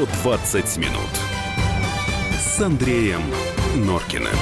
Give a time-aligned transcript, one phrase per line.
[0.00, 1.10] 120 минут
[2.40, 3.20] с Андреем
[3.76, 4.32] Норкиным.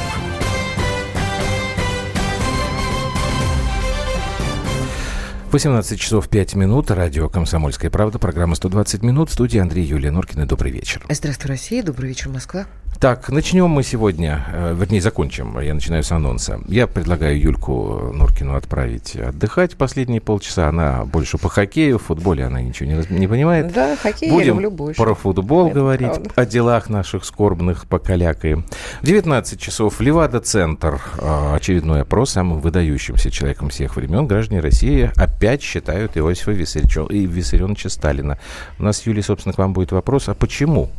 [5.51, 6.93] Восемнадцать часов пять минут.
[6.93, 8.21] Радио «Комсомольская правда».
[8.21, 9.31] Программа «120 минут».
[9.31, 10.47] В студии Андрей Юлия Норкина.
[10.47, 11.05] Добрый вечер.
[11.11, 11.83] Здравствуй, Россия.
[11.83, 12.67] Добрый вечер, Москва.
[13.01, 15.61] Так, начнем мы сегодня, э, вернее, закончим.
[15.61, 16.59] Я начинаю с анонса.
[16.67, 20.69] Я предлагаю Юльку Норкину отправить отдыхать последние полчаса.
[20.69, 23.73] Она больше по хоккею, в футболе она ничего не, не понимает.
[23.73, 25.01] Да, хоккей Будем я люблю больше.
[25.01, 26.31] про футбол Это говорить, правда.
[26.35, 28.65] о делах наших скорбных покалякаем.
[29.01, 31.01] В 19 часов Левада-центр.
[31.19, 34.27] Э, Очередной опрос самым выдающимся человеком всех времен.
[34.27, 38.39] Граждане России опять считают Иосифа Виссарионовича Сталина.
[38.81, 40.91] У нас, Юлия, собственно, к вам будет вопрос, а почему?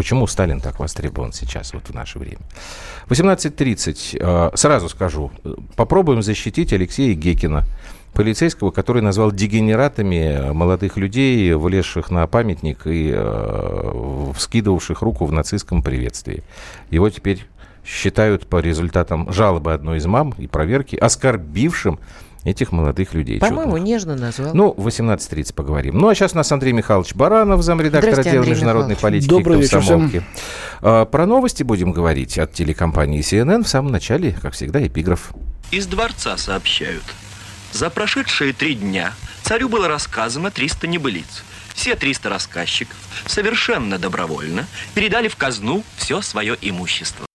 [0.00, 2.40] Почему Сталин так востребован сейчас, вот в наше время?
[3.10, 4.16] 18.30.
[4.18, 5.30] э, Сразу скажу.
[5.76, 7.66] Попробуем защитить Алексея Гекина,
[8.14, 15.82] полицейского, который назвал дегенератами молодых людей, влезших на памятник и э, вскидывавших руку в нацистском
[15.82, 16.44] приветствии.
[16.88, 17.44] Его теперь
[17.84, 21.98] считают по результатам жалобы одной из мам и проверки оскорбившим
[22.44, 23.38] этих молодых людей.
[23.38, 24.54] По-моему, нежно назвал.
[24.54, 25.98] Ну, в 18.30 поговорим.
[25.98, 29.24] Ну, а сейчас у нас Андрей Михайлович Баранов, замредактора Здрасте, отдела Андрей международной Михайлович.
[29.26, 30.22] политики Добрый вечер комсомолки.
[30.80, 33.64] А, Про новости будем говорить от телекомпании CNN.
[33.64, 35.32] В самом начале, как всегда, эпиграф.
[35.70, 37.04] Из дворца сообщают.
[37.72, 41.44] За прошедшие три дня царю было рассказано 300 небылиц.
[41.74, 42.96] Все 300 рассказчиков
[43.26, 47.26] совершенно добровольно передали в казну все свое имущество.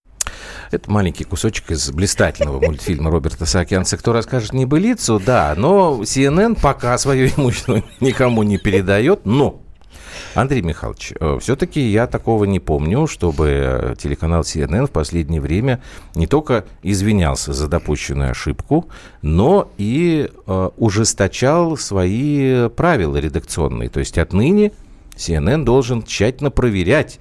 [0.76, 3.96] Это маленький кусочек из блистательного мультфильма Роберта Саакянца.
[3.96, 9.62] Кто расскажет небылицу, да, но CNN пока свое имущество никому не передает, но...
[10.34, 15.82] Андрей Михайлович, все-таки я такого не помню, чтобы э, телеканал CNN в последнее время
[16.14, 18.90] не только извинялся за допущенную ошибку,
[19.22, 23.88] но и э, ужесточал свои правила редакционные.
[23.88, 24.74] То есть отныне
[25.16, 27.20] CNN должен тщательно проверять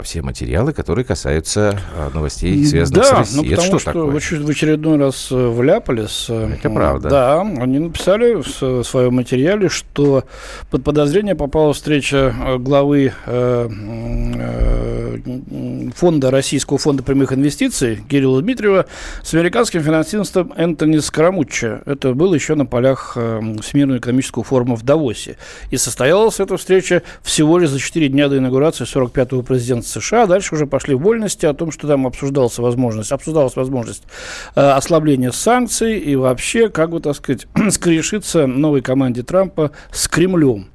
[0.00, 3.52] все материалы, которые касаются а, новостей, связанных да, с ну Россией.
[3.52, 4.04] Это потому что, что, такое?
[4.10, 6.26] в оч- в очередной раз э, вляпались.
[6.30, 7.10] э, Это правда.
[7.10, 10.24] Да, они написали в своем материале, что
[10.70, 13.12] под подозрение попала встреча э, главы
[15.94, 18.86] фонда Российского фонда прямых инвестиций Кирилла Дмитриева
[19.22, 21.80] с американским финансистом Энтони Скоромуччо.
[21.84, 23.12] Это было еще на полях
[23.60, 25.36] Всемирного экономического форума в Давосе.
[25.70, 30.26] И состоялась эта встреча всего лишь за 4 дня до инаугурации 45-го президента США.
[30.26, 34.04] Дальше уже пошли вольности о том, что там обсуждалась возможность, обсуждалась возможность
[34.54, 40.68] э, ослабления санкций и вообще, как бы, так сказать, скрешиться новой команде Трампа с Кремлем.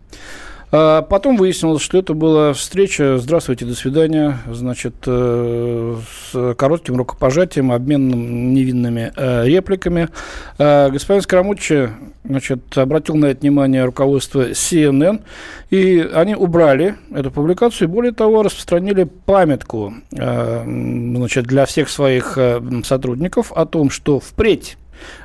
[0.70, 5.96] А Потом выяснилось, что это была встреча «Здравствуйте, до свидания», значит, э,
[6.32, 10.10] с коротким рукопожатием, обменом невинными э, репликами.
[10.58, 11.90] А Господин Скоромуччи,
[12.26, 15.22] значит, обратил на это внимание руководство CNN,
[15.70, 22.38] и они убрали эту публикацию, и более того, распространили памятку, э, значит, для всех своих
[22.84, 24.78] сотрудников о том, что впредь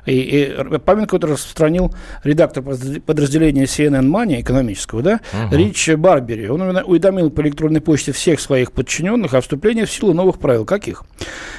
[0.06, 1.94] и, и это распространил
[2.24, 6.48] редактор подразд- подразделения CNN Money экономического, да, Рич Барбери.
[6.48, 10.64] Он уведомил по электронной почте всех своих подчиненных о вступлении в силу новых правил.
[10.64, 11.04] Каких?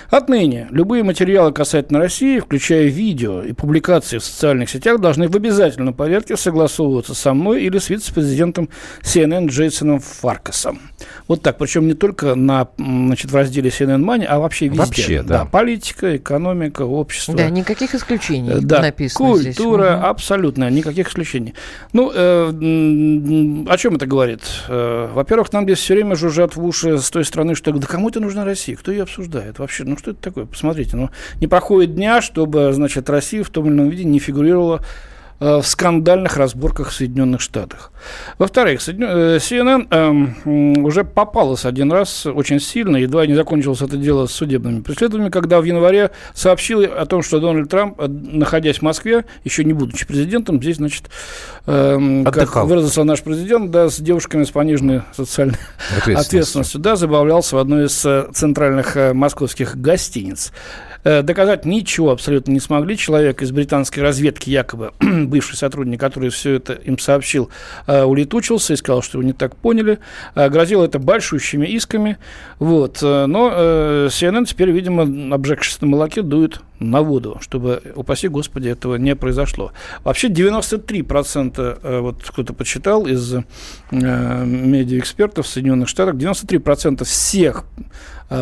[0.09, 5.93] Отныне любые материалы касательно России, включая видео и публикации в социальных сетях, должны в обязательном
[5.93, 8.69] порядке согласовываться со мной или с вице-президентом
[9.01, 10.79] CNN Джейсоном Фаркасом.
[11.27, 11.57] Вот так.
[11.57, 14.79] Причем не только на, значит, в разделе CNN Money, а вообще везде.
[14.79, 15.45] Вообще, да.
[15.45, 17.35] Политика, экономика, общество.
[17.35, 19.55] Да, никаких исключений Э, Да, написано здесь.
[19.55, 21.53] культура, абсолютно, никаких исключений.
[21.93, 22.49] Ну, э,
[23.67, 24.41] о чем это говорит?
[24.67, 28.09] Э, во-первых, нам здесь все время жужжат в уши с той стороны, что да кому
[28.09, 28.75] это нужна Россия?
[28.75, 29.83] Кто ее обсуждает вообще?
[29.83, 30.45] Ну, что это такое?
[30.45, 31.09] Посмотрите, ну,
[31.39, 34.81] не проходит дня, чтобы, значит, Россия в том или ином виде не фигурировала
[35.43, 37.91] в скандальных разборках в Соединенных Штатах.
[38.37, 44.25] Во-вторых, э, CNN эм, уже попалась один раз очень сильно, едва не закончилось это дело
[44.25, 48.81] с судебными преследованиями, когда в январе сообщил о том, что Дональд Трамп, э, находясь в
[48.81, 51.09] Москве, еще не будучи президентом, здесь, значит,
[51.65, 55.57] эм, как выразился наш президент, да, с девушками с пониженной социальной
[56.15, 60.51] ответственностью, да, забавлялся в одной из э, центральных э, московских гостиниц.
[61.03, 62.97] Э, Доказать ничего абсолютно не смогли.
[62.97, 67.49] Человек из британской разведки, якобы бывший сотрудник, который все это им сообщил,
[67.87, 69.99] э, улетучился и сказал, что его не так поняли.
[70.35, 72.17] Э, Грозил это большущими исками.
[72.59, 73.01] Вот.
[73.01, 73.49] Но
[74.07, 79.71] CNN теперь, видимо, обжегшись на молоке, дует на воду, чтобы, упаси Господи, этого не произошло.
[80.03, 83.35] Вообще 93%, э, вот кто-то подсчитал из
[83.91, 87.65] медиаэкспертов в Соединенных Штатах, 93% всех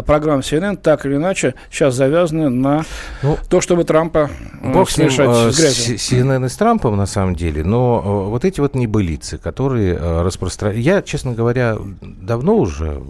[0.05, 2.85] программ CNN так или иначе сейчас завязаны на
[3.21, 4.29] ну, то, чтобы Трампа
[4.61, 8.29] э, бог смешать с, э, с CNN и с Трампом, на самом деле, но э,
[8.29, 10.85] вот эти вот небылицы, которые э, распространяют...
[10.85, 13.01] Я, честно говоря, давно уже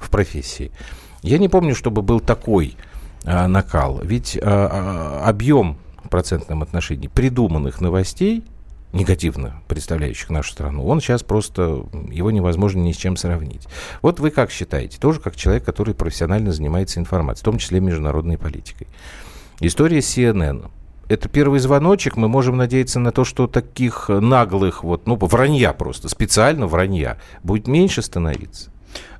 [0.00, 0.72] в профессии.
[1.22, 2.76] Я не помню, чтобы был такой
[3.24, 4.00] накал.
[4.04, 8.44] Ведь объем в процентном отношении придуманных новостей,
[8.96, 13.68] негативно представляющих нашу страну, он сейчас просто, его невозможно ни с чем сравнить.
[14.02, 18.38] Вот вы как считаете, тоже как человек, который профессионально занимается информацией, в том числе международной
[18.38, 18.88] политикой.
[19.60, 20.70] История CNN.
[21.08, 22.16] Это первый звоночек.
[22.16, 27.68] Мы можем надеяться на то, что таких наглых, вот, ну, вранья просто, специально вранья, будет
[27.68, 28.70] меньше становиться.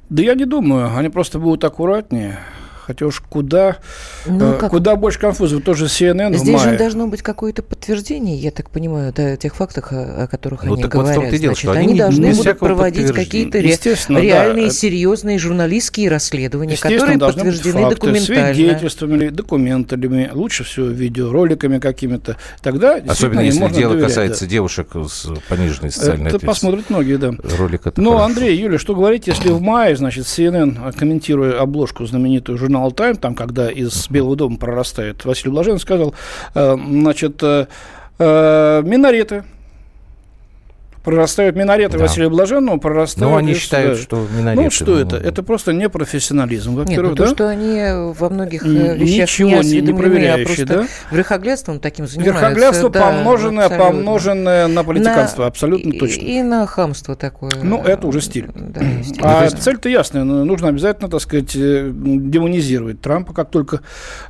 [0.08, 0.96] Да я не думаю.
[0.96, 2.38] Они просто будут аккуратнее.
[2.86, 3.78] Хотя уж куда,
[4.26, 5.64] ну, э, куда больше конфузов.
[5.64, 10.28] Тоже CNN Здесь же должно быть какое-то подтверждение, я так понимаю, о тех фактах, о,
[10.28, 11.16] которых ну, они говорят.
[11.16, 13.76] Вот дело, Значит, они, они должны будут проводить какие-то ре,
[14.20, 14.72] реальные, да.
[14.72, 18.54] серьезные журналистские расследования, которые подтверждены факты, документально.
[18.54, 22.36] свидетельствами, документами, лучше всего видеороликами какими-то.
[22.62, 24.50] Тогда Особенно если дело доверять, касается да.
[24.50, 27.32] девушек с пониженной социальной Это посмотрят многие, да.
[27.58, 28.26] Ролик это Ну, хорошо.
[28.26, 33.16] Андрей, Юля, что говорить, если в мае, значит, CNN, комментируя обложку знаменитую журнала журнал «Тайм»,
[33.16, 36.14] там, когда из Белого дома прорастает, Василий Блажен сказал,
[36.54, 37.66] э, значит, э,
[38.18, 39.44] э, минареты
[41.06, 42.02] прорастают минареты да.
[42.02, 43.30] Василия Блаженного, прорастают...
[43.30, 44.64] Ну, они считают, что минареты...
[44.64, 45.16] Ну, что это?
[45.16, 47.24] Это просто непрофессионализм, во-первых, Нет, ну, да?
[47.26, 47.80] то, что они
[48.18, 50.86] во многих вещах Ничего не, не а проверяющие, а да?
[51.12, 52.40] верхоглядством таким занимаются.
[52.40, 56.22] Верхоглядство, да, помноженное, помноженное на политиканство, на, абсолютно и, точно.
[56.22, 57.52] И на хамство такое.
[57.62, 58.50] Ну, это уже стиль.
[58.52, 59.22] Да, стиль.
[59.22, 60.24] А ну, цель-то ясная.
[60.24, 63.80] Нужно обязательно, так сказать, э, демонизировать Трампа как только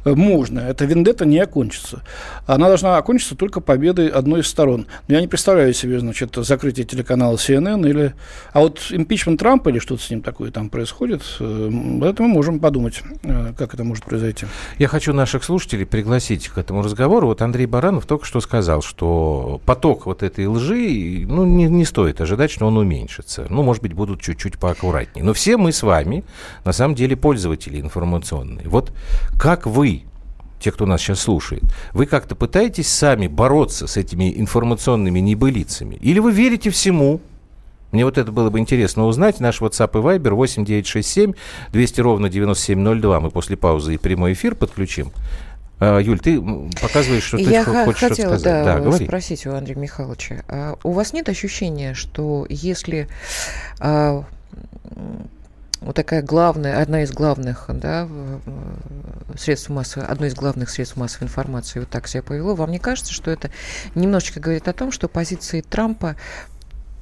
[0.04, 0.60] э, можно.
[0.60, 2.02] Эта вендетта не окончится.
[2.46, 4.86] Она должна окончиться только победой одной из сторон.
[5.08, 8.14] Но я не представляю себе, значит, закрыть закрытие телеканала CNN или...
[8.52, 11.70] А вот импичмент Трампа или что-то с ним такое там происходит, э,
[12.02, 14.46] это мы можем подумать, э, как это может произойти.
[14.78, 17.28] Я хочу наших слушателей пригласить к этому разговору.
[17.28, 22.20] Вот Андрей Баранов только что сказал, что поток вот этой лжи, ну, не, не стоит
[22.20, 23.46] ожидать, что он уменьшится.
[23.48, 25.24] Ну, может быть, будут чуть-чуть поаккуратнее.
[25.24, 26.24] Но все мы с вами,
[26.64, 28.68] на самом деле, пользователи информационные.
[28.68, 28.92] Вот
[29.38, 30.02] как вы
[30.60, 35.96] те, кто нас сейчас слушает, вы как-то пытаетесь сами бороться с этими информационными небылицами?
[35.96, 37.20] Или вы верите всему?
[37.92, 39.40] Мне вот это было бы интересно узнать.
[39.40, 41.32] Наш WhatsApp и Viber 8967
[41.72, 43.20] 200 ровно 9702.
[43.20, 45.12] Мы после паузы и прямой эфир подключим.
[45.78, 46.40] А, Юль, ты
[46.80, 48.64] показываешь, что ты Я хочешь хотела, что-то сказать.
[48.64, 50.42] Да, да, спросить у Андрея Михайловича.
[50.48, 53.08] А у вас нет ощущения, что если
[53.78, 54.24] а,
[55.86, 58.08] вот такая главная, одна из главных да,
[59.38, 63.12] средств массовой, одно из главных средств массовой информации вот так себя повело, вам не кажется,
[63.12, 63.50] что это
[63.94, 66.16] немножечко говорит о том, что позиции Трампа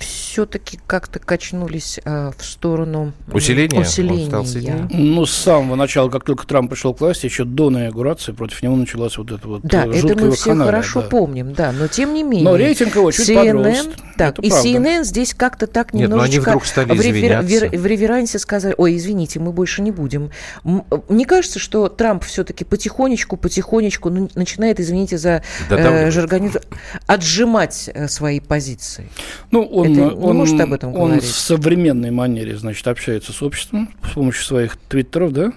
[0.05, 3.81] все-таки как-то качнулись э, в сторону усиления.
[3.81, 4.89] усиления.
[4.91, 8.77] Ну, с самого начала, как только Трамп пришел к власти, еще до инаугурации против него
[8.77, 11.09] началась вот эта вот Да, это мы все хорошо да.
[11.09, 12.45] помним, да, но тем не менее.
[12.45, 13.89] Но рейтинг его чуть CNN, подрос.
[14.17, 14.69] Так, и правда.
[14.69, 18.39] CNN здесь как-то так Нет, немножечко но они вдруг стали в, ревер, в, в реверансе
[18.39, 20.31] сказали, ой, извините, мы больше не будем.
[20.62, 26.59] Мне кажется, что Трамп все-таки потихонечку, потихонечку ну, начинает, извините за да, э, жаргонизм,
[27.07, 29.09] отжимать э, свои позиции.
[29.50, 31.25] Ну, он он, Это он, может об этом он говорить?
[31.25, 35.52] в современной манере, значит, общается с обществом с помощью своих твиттеров, да,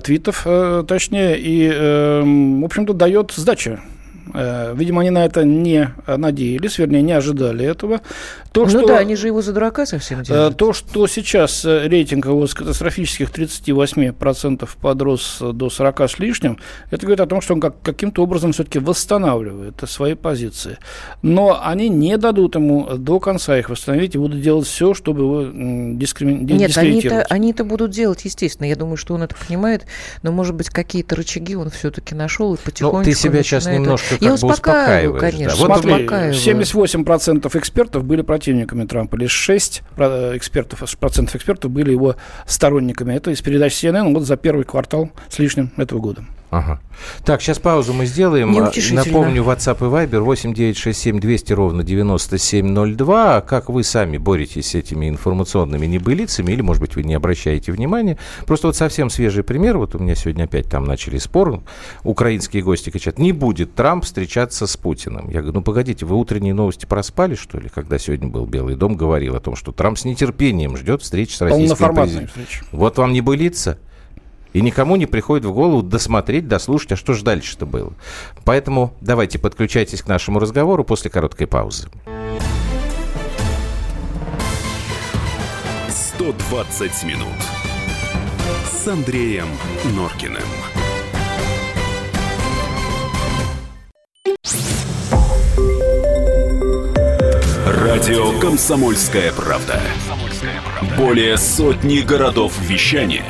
[0.00, 3.78] твитов, э, точнее, и, э, в общем-то, дает сдачи
[4.34, 8.00] видимо, они на это не надеялись, вернее, не ожидали этого.
[8.52, 10.56] То, ну что, да, они же его за дурака совсем э, делают.
[10.56, 16.58] То, что сейчас э, рейтинг его с катастрофических 38% подрос до 40 с лишним,
[16.90, 20.78] это говорит о том, что он как, каким-то образом все-таки восстанавливает свои позиции.
[21.22, 25.94] Но они не дадут ему до конца их восстановить и будут делать все, чтобы его
[25.96, 26.60] дискриминировать.
[26.60, 28.66] Нет, они-то, они-то будут делать, естественно.
[28.66, 29.86] Я думаю, что он это понимает,
[30.22, 32.98] но, может быть, какие-то рычаги он все-таки нашел и потихонечку...
[32.98, 35.56] Но ты себя сейчас немножко я успокаиваю, конечно.
[35.56, 35.68] Да.
[35.68, 43.14] Вот Смотри, 78% экспертов были противниками Трампа, лишь 6 экспертов, процентов экспертов были его сторонниками.
[43.14, 46.24] Это из передачи CNN вот за первый квартал с лишним этого года.
[46.50, 46.80] Ага.
[47.24, 48.52] Так, сейчас паузу мы сделаем.
[48.52, 53.42] Напомню, WhatsApp и Viber 8967 200 ровно 9702.
[53.42, 58.18] Как вы сами боретесь с этими информационными небылицами, или, может быть, вы не обращаете внимания.
[58.46, 59.76] Просто вот совсем свежий пример.
[59.76, 61.60] Вот у меня сегодня опять там начали спор.
[62.02, 65.28] Украинские гости кричат, не будет Трамп встречаться с Путиным.
[65.28, 67.68] Я говорю, ну, погодите, вы утренние новости проспали, что ли?
[67.68, 71.40] Когда сегодня был Белый дом, говорил о том, что Трамп с нетерпением ждет встречи с
[71.42, 72.44] российским президентом.
[72.72, 73.78] Вот вам небылица.
[74.52, 77.92] И никому не приходит в голову досмотреть, дослушать, а что же дальше-то было.
[78.44, 81.88] Поэтому давайте подключайтесь к нашему разговору после короткой паузы.
[85.88, 87.26] 120 минут
[88.66, 89.46] с Андреем
[89.94, 90.42] Норкиным.
[97.66, 99.80] Радио «Комсомольская правда».
[100.96, 103.24] Более сотни городов вещания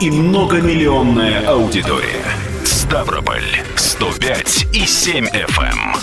[0.00, 2.24] и многомиллионная аудитория.
[2.64, 3.42] Ставрополь
[3.76, 5.62] 105 и 7 FM.
[5.62, 5.94] Эм.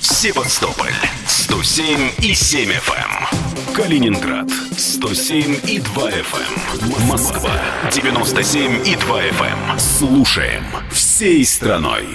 [0.00, 0.94] Севастополь
[1.26, 2.94] 107 и 7 FM.
[2.96, 3.74] Эм.
[3.74, 6.82] Калининград 107 и 2 FM.
[6.82, 7.08] Эм.
[7.08, 7.52] Москва
[7.92, 9.78] 97 и 2 FM.
[9.78, 12.06] Слушаем всей страной.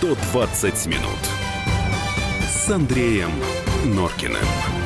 [0.00, 1.18] «120 минут»
[2.48, 3.30] с Андреем
[3.84, 4.83] Норкиным.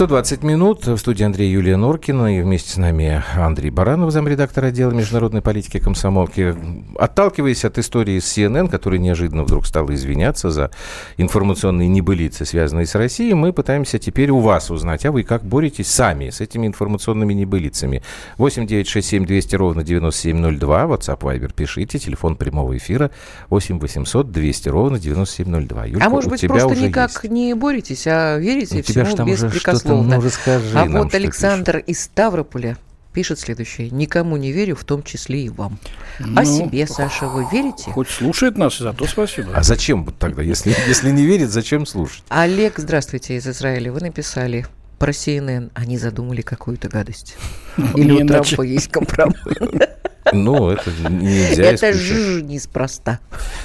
[0.00, 0.86] 120 минут.
[0.86, 5.78] В студии Андрей Юлия Норкина и вместе с нами Андрей Баранов, замредактор отдела международной политики
[5.78, 6.56] комсомолки.
[6.98, 10.70] Отталкиваясь от истории с CNN, которая неожиданно вдруг стала извиняться за
[11.18, 15.88] информационные небылицы, связанные с Россией, мы пытаемся теперь у вас узнать, а вы как боретесь
[15.88, 18.02] сами с этими информационными небылицами.
[18.38, 23.10] 8 9 6 7 200 ровно 9702, WhatsApp, Viber пишите, телефон прямого эфира
[23.50, 25.84] 8 800 200 ровно 9702.
[25.84, 27.30] Юлька, а может быть, просто никак есть.
[27.30, 29.89] не боретесь, а верите всему беспрекословно?
[29.90, 30.16] Безусловно.
[30.16, 31.88] Ну, расскажи а нам, вот Александр пишет.
[31.88, 32.76] из Ставрополя
[33.12, 33.90] пишет следующее.
[33.90, 35.78] Никому не верю, в том числе и вам.
[36.18, 37.90] А ну, а себе, Саша, вы верите?
[37.90, 39.52] Хоть слушает нас, за то спасибо.
[39.54, 40.42] А зачем тогда?
[40.42, 42.22] Если, если не верит, зачем слушать?
[42.28, 43.92] Олег, здравствуйте, из Израиля.
[43.92, 44.66] Вы написали
[44.98, 45.70] про CNN.
[45.74, 47.36] Они задумали какую-то гадость.
[47.96, 49.36] Или у Трампа есть компромат.
[50.32, 53.18] Ну, это нельзя Это же неспроста.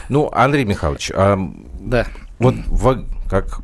[0.07, 1.37] Ну, Андрей Михайлович, а,
[1.81, 2.07] да.
[2.39, 2.55] вот
[3.29, 3.59] как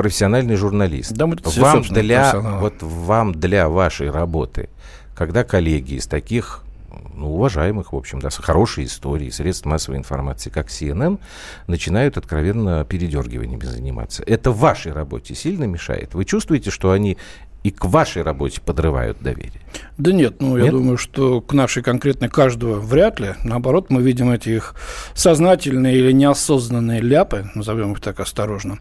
[0.00, 1.12] профессиональный журналист.
[1.12, 4.70] Да, мы вам для, вот вам для вашей работы,
[5.14, 6.64] когда коллеги из таких
[7.14, 11.18] ну, уважаемых, в общем, да, с хорошей историей, средств массовой информации, как CNN,
[11.66, 14.22] начинают откровенно передергиваниями заниматься.
[14.26, 16.14] Это вашей работе сильно мешает?
[16.14, 17.18] Вы чувствуете, что они
[17.62, 19.60] и к вашей работе подрывают доверие?
[19.98, 20.66] Да нет, ну нет?
[20.66, 23.34] я думаю, что к нашей конкретной каждого вряд ли.
[23.44, 24.74] Наоборот, мы видим эти их
[25.14, 28.78] сознательные или неосознанные ляпы, назовем их так осторожно.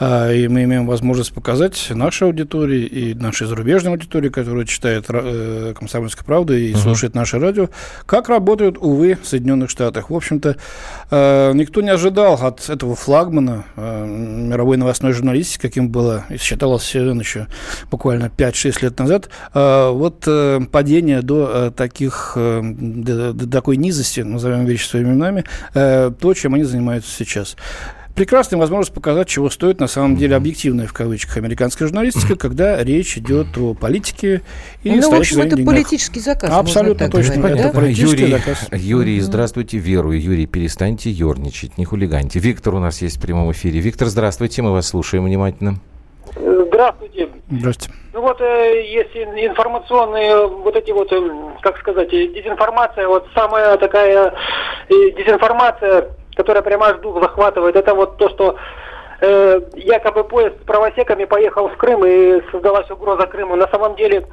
[0.00, 5.74] А, и мы имеем возможность показать нашей аудитории и нашей зарубежной аудитории, которая читает э,
[5.78, 6.78] «Комсомольскую правду» и uh-huh.
[6.78, 7.68] слушает наше радио,
[8.06, 10.08] как работают, увы, в Соединенных Штатах.
[10.08, 10.56] В общем-то,
[11.10, 17.46] э, никто не ожидал от этого флагмана э, мировой новостной журналистики, каким было, считалось еще
[17.90, 24.20] буквально 5-6 лет назад, вот Э, падения до э, таких, э, до, до такой низости,
[24.20, 27.56] назовем вещи своими именами, то, чем они занимаются сейчас
[28.14, 33.16] прекрасная возможность показать, чего стоит на самом деле объективная в кавычках американская журналистика, когда речь
[33.16, 34.42] идет о политике
[34.82, 35.74] и Ну, в общем, это деньгах.
[35.74, 36.50] политический заказ.
[36.52, 37.36] Абсолютно точно.
[37.36, 37.74] Говорить, это да?
[37.74, 38.68] политический Юрий, заказ.
[38.70, 40.20] Юрий, здравствуйте, верую.
[40.20, 42.38] Юрий, перестаньте ерничать, не хулиганьте.
[42.38, 43.80] Виктор у нас есть в прямом эфире.
[43.80, 45.80] Виктор, здравствуйте, мы вас слушаем внимательно.
[46.82, 47.28] Здравствуйте.
[47.48, 47.94] Здравствуйте.
[48.12, 54.34] Ну вот э, есть информационные вот эти вот, э, как сказать, дезинформация, вот самая такая
[54.88, 58.56] э, дезинформация, которая прямо аж дух захватывает, это вот то, что
[59.20, 63.54] э, якобы поезд с правосеками поехал в Крым и создалась угроза Крыму.
[63.54, 64.26] На самом деле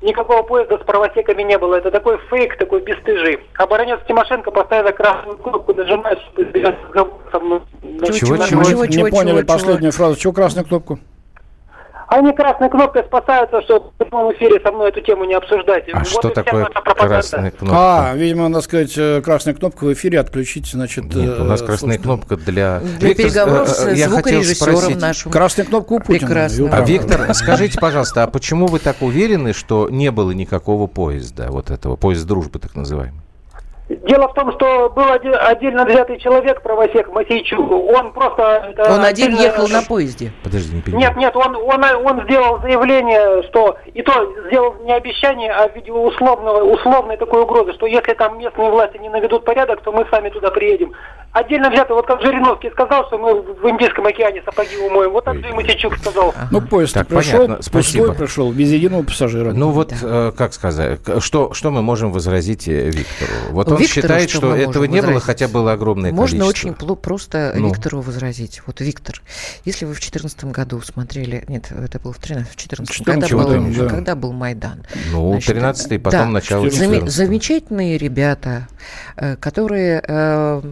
[0.00, 1.74] никакого поезда с правосеками не было.
[1.74, 3.40] Это такой фейк, такой бесстыжий.
[3.58, 7.62] А баронец Тимошенко постоянно красную кнопку нажимает, чтобы избежать разговора со мной.
[8.12, 10.04] Чего, чего, чего, не чего, поняли чего, последнюю чего?
[10.04, 10.20] фразу.
[10.20, 11.00] Чего красную кнопку?
[12.08, 15.84] Они красной кнопкой спасаются, чтобы в прямом эфире со мной эту тему не обсуждать.
[15.92, 17.76] А вот что такое красная кнопка?
[17.76, 21.12] А, видимо, надо сказать, э, красная кнопка в эфире отключить, значит...
[21.14, 22.80] Нет, у нас э, красная кнопка для...
[22.80, 25.00] Для Виктор, переговоров с я звукорежиссером спросить...
[25.00, 25.32] нашим.
[25.32, 26.26] Красная кнопка у Путина.
[26.26, 26.68] Прекрасно.
[26.72, 31.70] А, Виктор, скажите, пожалуйста, а почему вы так уверены, что не было никакого поезда, вот
[31.70, 33.25] этого, поезд дружбы так называемый?
[33.88, 37.70] Дело в том, что был отдельно взятый человек, правосек Масейчук.
[37.70, 38.74] Он просто...
[38.78, 39.40] Он один отдельно...
[39.40, 40.32] ехал на поезде.
[40.42, 41.06] Подожди, не понимаю.
[41.06, 43.76] Нет, нет, он, он, он сделал заявление, что...
[43.94, 44.12] И то
[44.48, 48.98] сделал не обещание, а в виде условного, условной такой угрозы, что если там местные власти
[48.98, 50.92] не наведут порядок, то мы сами туда приедем.
[51.32, 55.12] Отдельно взято, вот как Жириновский сказал, что мы в Индийском океане сапоги умоем.
[55.12, 56.34] Вот так же и Масейчук сказал.
[56.50, 57.62] Ну, поезд так, пришел, понятно.
[57.62, 58.14] Спасибо.
[58.14, 59.52] пришел, без единого пассажира.
[59.52, 60.28] Ну вот, да.
[60.28, 63.32] э, как сказать, что, что мы можем возразить э, Виктору?
[63.50, 66.68] Вот он Виктору, считает, что, что этого не было, хотя было огромное Можно количество.
[66.68, 67.68] Можно очень просто ну.
[67.68, 68.62] Виктору возразить.
[68.66, 69.22] Вот, Виктор,
[69.64, 71.44] если вы в 2014 году смотрели...
[71.48, 73.88] Нет, это было в 13 в 14 когда, был, да.
[73.88, 74.84] когда был Майдан.
[75.12, 78.68] Ну, 13 потом да, начало 14 Замечательные ребята,
[79.16, 80.62] э, которые э,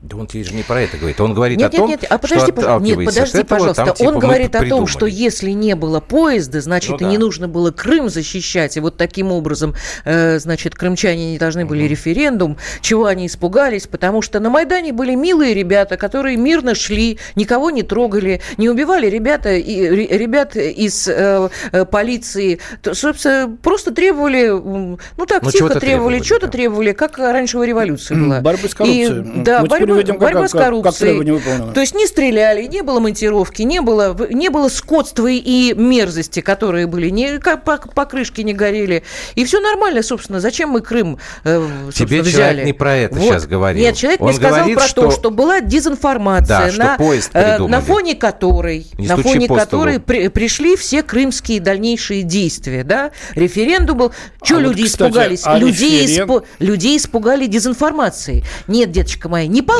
[0.00, 1.20] Да он тебе же не про это говорит.
[1.20, 3.84] Он говорит нет, о том, нет, нет, а подожди, что нет, подожди, этого, пожалуйста.
[3.84, 7.06] там, типа, он говорит о том, что если не было поезда, значит, Ну и да.
[7.10, 9.74] не нужно было Крым защищать, и вот таким образом,
[10.04, 15.16] э, значит, крымчане не должны были референдум, чего они испугались, потому что на Майдане были
[15.16, 21.08] милые ребята, которые мирно шли, никого не трогали, не убивали ребята, и, ре- ребят из
[21.08, 22.60] э, э, полиции,
[22.92, 26.52] собственно, просто требовали, ну так Ну, тихо требовали, что-то да.
[26.52, 28.40] требовали, как раньше революция была.
[28.40, 29.42] Борьбы с И, коррупцией.
[29.42, 30.98] да, теперь борьба, как- борьба как- с как- как коррупцией.
[31.10, 31.72] требование выполнено.
[31.72, 36.86] То есть не стреляли, не было монтировки, не было, не было скотства и мерзости, которые
[36.86, 39.02] были, не, ка- по- покрышки не горели.
[39.34, 40.40] И все нормально, собственно.
[40.40, 42.32] Зачем мы Крым э, Тебе взяли?
[42.32, 43.82] человек не про это сейчас говорил.
[43.82, 46.96] Нет, человек Он мне сказал говорит, про то, что- что была дезинформация, Да, что на,
[46.96, 47.72] поезд э, придумали.
[47.72, 52.84] на фоне которой, Не на фоне по которой при- пришли все крымские дальнейшие действия.
[52.84, 53.10] Да?
[53.34, 54.12] Референдум был.
[54.42, 55.40] Что А вот, люди кстати, испугались?
[55.44, 58.44] а людей, референ- испу- людей испугали дезинформацией.
[58.66, 59.77] Нет, деточка моя, не получится.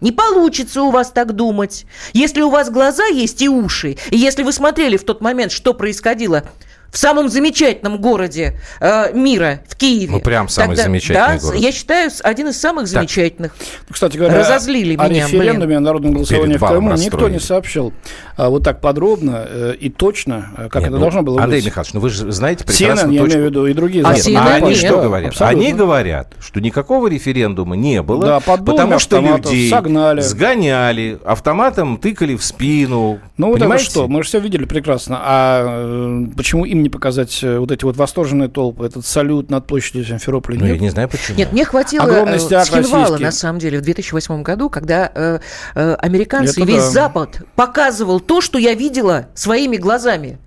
[0.00, 1.86] Не получится у вас так думать.
[2.12, 5.74] Если у вас глаза есть и уши, и если вы смотрели в тот момент, что
[5.74, 6.44] происходило
[6.92, 10.12] в самом замечательном городе э, мира, в Киеве.
[10.12, 11.58] Ну, прям самый замечательный да, город.
[11.58, 13.54] Я считаю, один из самых замечательных.
[13.88, 17.40] Ну, Кстати говоря, Разозлили о меня, референдуме, о народном голосовании Перед в Крыму никто не
[17.40, 17.94] сообщил
[18.36, 21.60] а, вот так подробно э, и точно, э, как Нет, это ну, должно было Андрей
[21.60, 21.66] быть.
[21.66, 23.36] Михайлович, ну вы же знаете прекрасно CNN, я точку.
[23.36, 24.76] имею в виду, и другие А CNN а они нет.
[24.76, 25.30] что говорят?
[25.30, 25.60] Абсолютно.
[25.60, 30.20] Они говорят, что никакого референдума не было, Да, потому что людей согнали.
[30.20, 33.18] сгоняли, автоматом тыкали в спину.
[33.38, 35.18] Ну вот это что, мы же все видели прекрасно.
[35.22, 39.66] А э, почему им не показать э, вот эти вот восторженные толпы, этот салют над
[39.66, 40.58] площадью Симферополя?
[40.58, 40.80] Ну, я Нет?
[40.80, 41.38] не знаю почему.
[41.38, 43.24] Нет, мне хватило Огромный э, Схинвала, российский.
[43.24, 45.38] на самом деле, в 2008 году, когда э,
[45.74, 46.90] э, американцы Это весь да.
[46.90, 50.38] Запад показывал то, что я видела своими глазами.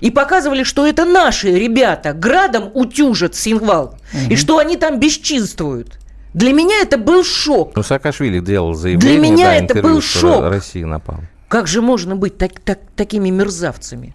[0.00, 3.96] И показывали, что это наши ребята градом утюжат Синвал.
[4.28, 5.98] И что они там бесчинствуют.
[6.34, 7.72] Для меня это был шок.
[7.76, 10.42] Ну, Саакашвили делал заявление, Для меня да, это интервью, был шок.
[10.50, 11.20] Россия напала.
[11.46, 14.14] Как же можно быть так- так- такими мерзавцами?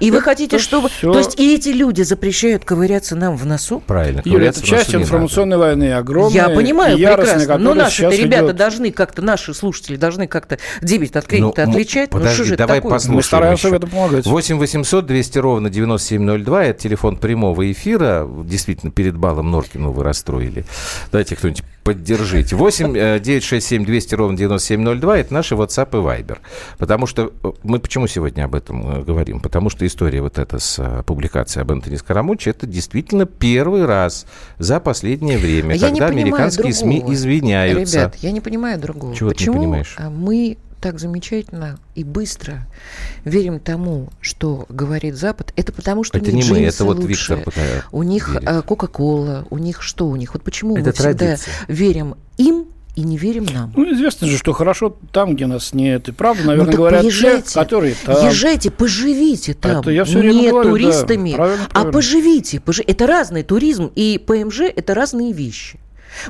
[0.00, 0.88] И вы хотите, чтобы...
[0.88, 3.82] всё- То есть и эти люди запрещают ковыряться нам в носу?
[3.86, 4.22] Правильно.
[4.24, 5.04] Юля, это часть не надо.
[5.04, 8.56] информационной войны, огромная Я понимаю и яростная, прекрасно, но сейчас ребята идет.
[8.56, 12.12] должны как-то, наши слушатели должны как-то дебет от кредита Ну, отличать.
[12.12, 12.92] Ну, подожди, что же это давай такое?
[12.92, 13.74] послушаем Мы стараемся еще.
[13.74, 14.26] в этом помогать.
[14.26, 16.64] 8 800 200 ровно 9702.
[16.64, 18.28] Это телефон прямого эфира.
[18.44, 20.64] Действительно, перед балом Норкину вы расстроили.
[21.12, 22.54] Дайте кто-нибудь поддержите.
[22.56, 25.18] 8 э, 967 200 ровно 9702.
[25.18, 26.38] Это наши WhatsApp и Viber.
[26.78, 27.32] Потому что...
[27.42, 29.40] э, Мы почему сегодня об этом э, говорим?
[29.40, 34.26] Потому что история вот эта с э, публикацией об Антони Скоромуче, это действительно первый раз
[34.58, 37.14] за последнее время, А я когда американские СМИ другого.
[37.14, 37.98] извиняются.
[37.98, 39.14] Ребят, я не понимаю другого.
[39.14, 39.94] Чего ты не Почему понимаешь?
[39.98, 42.66] а, мы так замечательно и быстро
[43.24, 45.52] верим тому, что говорит Запад?
[45.56, 47.34] Это потому, что Это у них не мы, джинсы это вот лучше.
[47.36, 47.54] Виктор
[47.92, 50.34] У них а, Кока-Кола, у них что у них?
[50.34, 51.52] Вот почему Это мы всегда традиция.
[51.68, 53.72] верим им и не верим нам?
[53.76, 56.08] Ну, известно же, что хорошо там, где нас нет.
[56.08, 58.26] И правда, наверное, Ну, так говорят те, поезжайте, которые там.
[58.28, 59.80] Езжайте, поживите там.
[59.80, 60.78] Это я всё время не говорю, да.
[60.78, 61.92] туристами, Правильно, а правильно.
[61.92, 62.60] поживите.
[62.60, 65.78] пожи- Это разный туризм и ПМЖ– это разные вещи.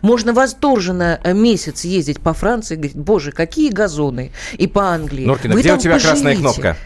[0.03, 5.25] Можно восторженно э, месяц ездить по Франции и говорить, боже, какие газоны, и по Англии.
[5.27, 6.41] Норкина, Вы где у тебя красная поживите.
[6.43, 6.77] кнопка?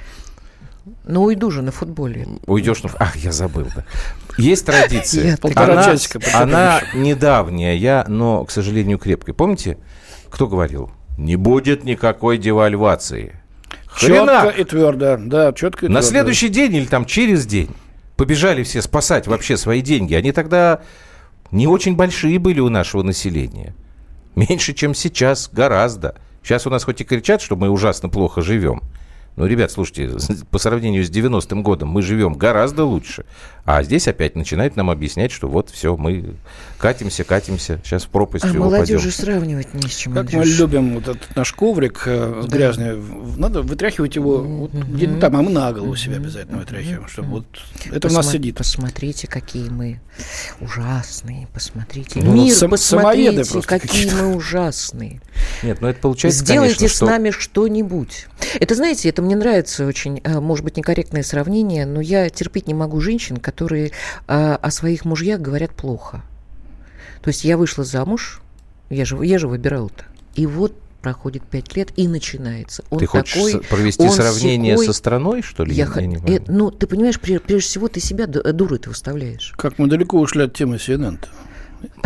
[1.05, 2.27] Ну, уйду же на футболе.
[2.47, 2.91] Уйдешь на...
[2.99, 3.67] Ах, я забыл.
[3.75, 3.85] Да.
[4.39, 5.39] Есть традиция.
[5.55, 9.35] Она, часика она недавняя, я, но, к сожалению, крепкая.
[9.35, 9.79] Помните,
[10.31, 10.91] кто говорил?
[11.19, 13.37] Не будет никакой девальвации.
[13.99, 14.49] Четко Хрена!
[14.57, 15.17] и твердо.
[15.19, 16.09] Да, четко и На твердо.
[16.09, 17.71] следующий день или там через день
[18.17, 20.15] побежали все спасать вообще свои деньги.
[20.15, 20.81] Они тогда
[21.51, 23.75] не очень большие были у нашего населения.
[24.37, 26.17] Меньше, чем сейчас, гораздо.
[26.43, 28.83] Сейчас у нас хоть и кричат, что мы ужасно плохо живем.
[29.41, 30.11] Но, ребят, слушайте,
[30.51, 33.25] по сравнению с 90-м годом мы живем гораздо лучше.
[33.65, 36.35] А здесь опять начинают нам объяснять, что вот все, мы
[36.77, 38.61] катимся, катимся, сейчас в пропасть А упадем.
[38.65, 40.13] молодежи сравнивать не с чем.
[40.13, 42.49] Как мы любим вот этот наш коврик э, Да.
[42.55, 43.01] грязный,
[43.39, 47.47] надо вытряхивать его вот где-то там, а мы на голову себя обязательно вытряхиваем, чтобы вот
[47.91, 48.57] это у нас Посма- сидит.
[48.59, 50.01] Посмотрите, какие мы
[50.61, 51.49] ужасные.
[51.55, 52.21] Посмотрите.
[52.23, 54.17] Ну, Мир, сам- посмотрите, какие какие-то.
[54.17, 55.21] мы ужасные.
[55.63, 57.07] Нет, ну это получается, Сделайте конечно, с что...
[57.07, 58.27] нами что-нибудь.
[58.59, 62.75] Это, знаете, это мне нравится очень, э, может быть, некорректное сравнение, но я терпеть не
[62.75, 63.93] могу женщин, которые
[64.27, 66.23] э, о своих мужьях говорят плохо.
[67.23, 68.43] То есть я вышла замуж,
[68.89, 72.83] я же, я же выбирала-то, и вот проходит пять лет, и начинается.
[72.91, 74.87] Он Ты хочешь такой, провести он сравнение сякой.
[74.87, 75.73] со страной, что ли?
[75.75, 78.81] Я Я х- не э, ну, ты понимаешь, пре- прежде всего, ты себя ду- дурой
[78.81, 79.55] ты выставляешь.
[79.57, 81.19] Как мы далеко ушли от темы CNN.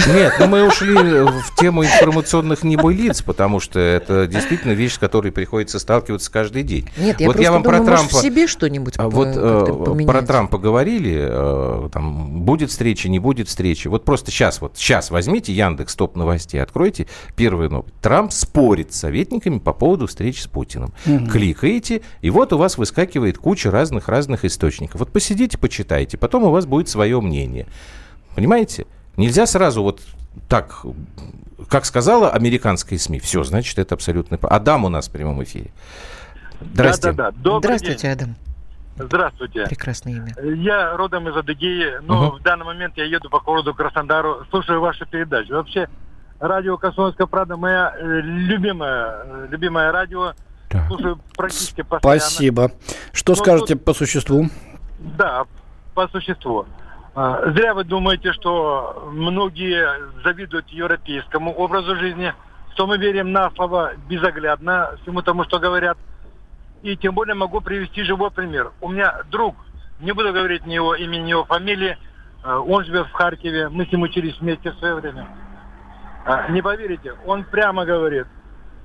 [0.06, 5.32] Нет, ну мы ушли в тему информационных небылиц, потому что это действительно вещь, с которой
[5.32, 6.88] приходится сталкиваться каждый день.
[6.96, 8.16] Нет, я вот просто я вам думаю, про Трампа...
[8.16, 10.06] в себе что-нибудь А Вот э, поменять.
[10.06, 13.88] про Трампа говорили, э, там, будет встреча, не будет встречи.
[13.88, 17.06] Вот просто сейчас, вот сейчас возьмите Яндекс топ новостей, откройте
[17.36, 17.94] первую новость.
[18.02, 20.92] Трамп спорит с советниками по поводу встречи с Путиным.
[21.04, 25.00] Кликаете, и вот у вас выскакивает куча разных-разных источников.
[25.00, 27.66] Вот посидите, почитайте, потом у вас будет свое мнение.
[28.34, 28.86] Понимаете?
[29.16, 30.00] Нельзя сразу вот
[30.48, 30.74] так,
[31.68, 34.38] как сказала американская СМИ, все, значит, это абсолютно...
[34.42, 35.70] Адам у нас в прямом эфире.
[36.60, 37.12] Здрасте.
[37.12, 37.36] Да, да, да.
[37.38, 38.26] Добрый Здравствуйте, Адам.
[38.28, 38.36] день.
[38.96, 39.66] Здравствуйте.
[39.66, 40.34] Прекрасное имя.
[40.56, 42.36] Я родом из Адыгеи, но Мгм.
[42.38, 45.50] в данный момент я еду по городу Краснодару, слушаю ваши передачи.
[45.50, 45.88] Вообще,
[46.38, 50.32] радио «Комсомольская правда» моя э, любимая, э, любимое радио.
[50.70, 50.86] Да.
[50.88, 52.20] Слушаю практически постоянно.
[52.20, 52.72] Спасибо.
[53.12, 54.48] Что Ну, скажете по существу?
[55.18, 55.44] Да,
[55.94, 56.66] по существу.
[57.14, 59.86] А, Зря вы думаете, что многие
[60.24, 62.34] завидуют европейскому образу жизни,
[62.72, 65.96] что мы верим на слово безоглядно всему тому, что говорят.
[66.82, 68.72] И тем более могу привести живой пример.
[68.80, 69.54] У меня друг,
[70.00, 71.96] не буду говорить ни его имени, ни его фамилии,
[72.44, 75.28] э, он живет в Харькове, мы с ним учились вместе в свое время.
[76.26, 78.26] А, Не поверите, он прямо говорит,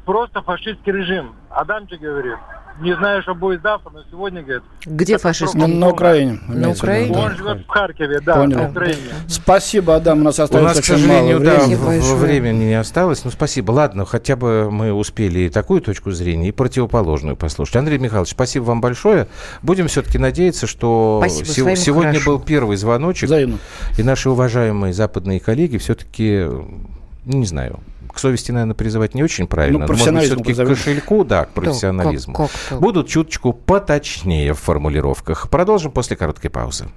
[0.06, 1.34] просто фашистский режим.
[1.50, 2.36] Адамчик говорит,
[2.82, 5.18] не знаю, что будет завтра, но сегодня, говорит, Где?
[5.22, 6.40] Ну, Ну, на Украине.
[6.48, 7.14] на Украине?
[7.14, 7.20] да.
[7.26, 8.60] он живет в Харькове, да, Понял.
[8.68, 8.98] в Украине.
[9.28, 10.22] Спасибо, Адам.
[10.22, 11.76] У нас У остается нас, к сожалению, мало да, времени.
[11.76, 12.16] в- большое.
[12.16, 13.26] в- времени не осталось.
[13.26, 13.72] Ну, спасибо.
[13.72, 17.76] Ладно, хотя бы мы успели и такую точку зрения, и противоположную послушать.
[17.76, 19.28] Андрей Михайлович, спасибо вам большое.
[19.62, 22.32] Будем все-таки надеяться, что Спасибо, с сегодня хорошо.
[22.38, 23.58] был первый звоночек, Взаимно.
[23.98, 27.80] и наши уважаемые западные коллеги все-таки, ну, не знаю,
[28.13, 29.80] к совести, наверное, призывать не очень правильно.
[29.80, 32.34] Ну, профессионализму все-таки к кошельку, да, к Да, профессионализму.
[32.36, 32.76] как- как-то.
[32.78, 35.50] Будут чуточку поточнее в формулировках.
[35.50, 36.88] Продолжим после короткой паузы.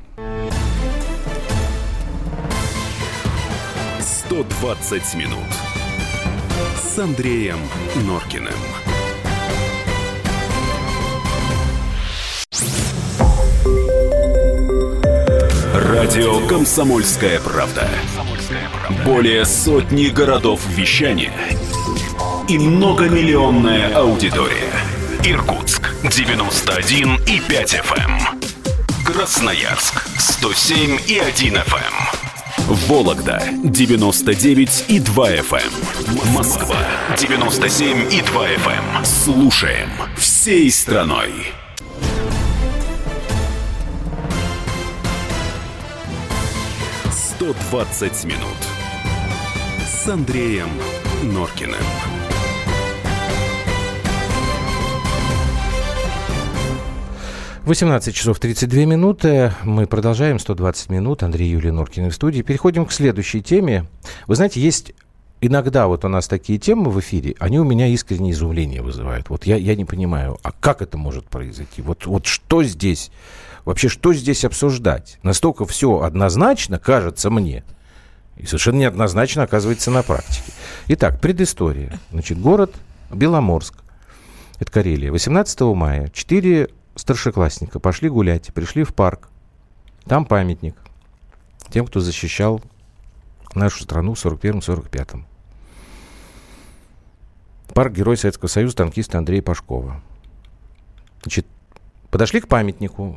[4.01, 5.39] 120 минут
[6.83, 7.59] с Андреем
[8.07, 8.53] Норкиным.
[15.75, 17.89] Радио «Комсомольская правда».
[19.05, 21.33] Более сотни городов вещания
[22.49, 24.73] и многомиллионная аудитория.
[25.25, 28.43] Иркутск 91 и 5 FM.
[29.05, 32.23] Красноярск 107 и 1 FM.
[32.89, 36.33] Вологда 99 и 2 FM.
[36.35, 36.77] Москва
[37.19, 39.05] 97 и 2 FM.
[39.05, 41.33] Слушаем всей страной.
[47.41, 48.72] «120 минут»
[50.03, 50.67] с Андреем
[51.23, 51.77] Норкиным.
[57.63, 59.53] В 18 часов 32 минуты.
[59.63, 61.23] Мы продолжаем 120 минут.
[61.23, 62.43] Андрей Юлия Норкин в студии.
[62.43, 63.87] Переходим к следующей теме.
[64.27, 64.93] Вы знаете, есть
[65.41, 69.31] иногда вот у нас такие темы в эфире, они у меня искреннее изумление вызывают.
[69.31, 71.81] Вот я, я не понимаю, а как это может произойти?
[71.81, 73.13] Вот, вот что здесь,
[73.65, 75.21] вообще что здесь обсуждать?
[75.23, 77.63] Настолько все однозначно кажется мне.
[78.37, 80.53] И совершенно неоднозначно оказывается на практике.
[80.89, 81.99] Итак, предыстория.
[82.11, 82.75] Значит, город
[83.11, 83.75] Беломорск.
[84.59, 85.13] Это Карелия.
[85.13, 89.29] 18 мая четыре старшеклассника пошли гулять, пришли в парк.
[90.05, 90.77] Там памятник
[91.71, 92.61] тем, кто защищал
[93.55, 95.25] нашу страну в 41-45.
[97.75, 100.03] Парк Герой Советского Союза танкиста Андрея Пашкова.
[101.23, 101.47] Значит,
[102.13, 103.17] подошли к памятнику,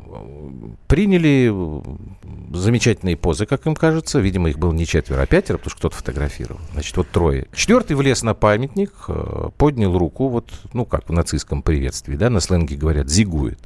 [0.88, 4.20] приняли э, замечательные позы, как им кажется.
[4.20, 6.62] Видимо, их было не четверо, а пятеро, потому что кто-то фотографировал.
[6.72, 7.46] Значит, вот трое.
[7.54, 12.40] Четвертый влез на памятник, э, поднял руку, вот, ну, как в нацистском приветствии, да, на
[12.40, 13.60] сленге говорят, зигует.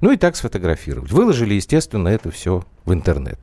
[0.00, 1.10] Ну и так сфотографировать.
[1.10, 3.40] Выложили, естественно, это все в интернет.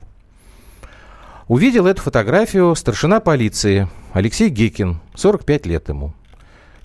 [1.50, 6.14] Увидел эту фотографию старшина полиции Алексей Гекин, 45 лет ему.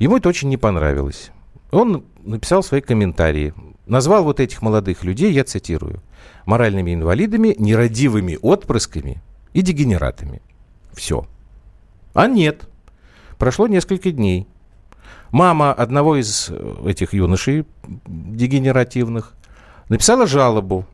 [0.00, 1.30] Ему это очень не понравилось.
[1.70, 3.54] Он написал свои комментарии.
[3.90, 6.00] Назвал вот этих молодых людей, я цитирую,
[6.46, 9.20] моральными инвалидами, нерадивыми отпрысками
[9.53, 10.40] и дегенератами.
[10.92, 11.26] Все.
[12.14, 12.68] А нет.
[13.37, 14.46] Прошло несколько дней.
[15.33, 17.66] Мама одного из э, этих юношей
[18.07, 19.33] дегенеративных
[19.88, 20.87] написала жалобу,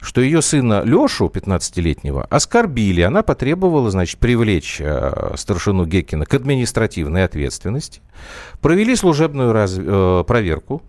[0.00, 3.02] что ее сына Лешу, 15-летнего, оскорбили.
[3.02, 8.00] Она потребовала, значит, привлечь э, старшину Гекина к административной ответственности.
[8.60, 10.82] Провели служебную раз- э, проверку.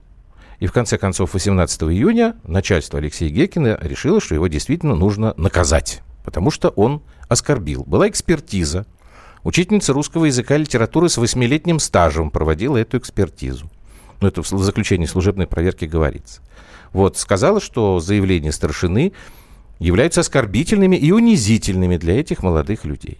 [0.59, 6.01] И в конце концов, 18 июня начальство Алексея Гекина решило, что его действительно нужно наказать,
[6.23, 7.83] потому что он оскорбил.
[7.85, 8.85] Была экспертиза.
[9.43, 13.69] Учительница русского языка и литературы с восьмилетним стажем проводила эту экспертизу.
[14.21, 16.41] Ну, это в заключении служебной проверки говорится.
[16.93, 19.11] Вот, сказала, что заявления старшины
[19.79, 23.17] являются оскорбительными и унизительными для этих молодых людей.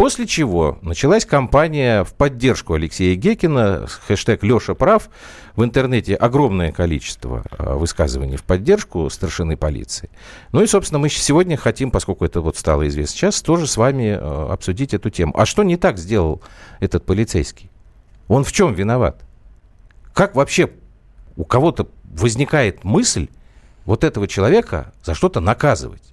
[0.00, 5.10] После чего началась кампания в поддержку Алексея Гекина, хэштег Леша прав.
[5.56, 10.08] В интернете огромное количество э, высказываний в поддержку старшины полиции.
[10.52, 14.18] Ну и, собственно, мы сегодня хотим, поскольку это вот стало известно сейчас, тоже с вами
[14.18, 15.34] э, обсудить эту тему.
[15.36, 16.40] А что не так сделал
[16.78, 17.70] этот полицейский?
[18.26, 19.22] Он в чем виноват?
[20.14, 20.70] Как вообще
[21.36, 23.28] у кого-то возникает мысль
[23.84, 26.09] вот этого человека за что-то наказывать?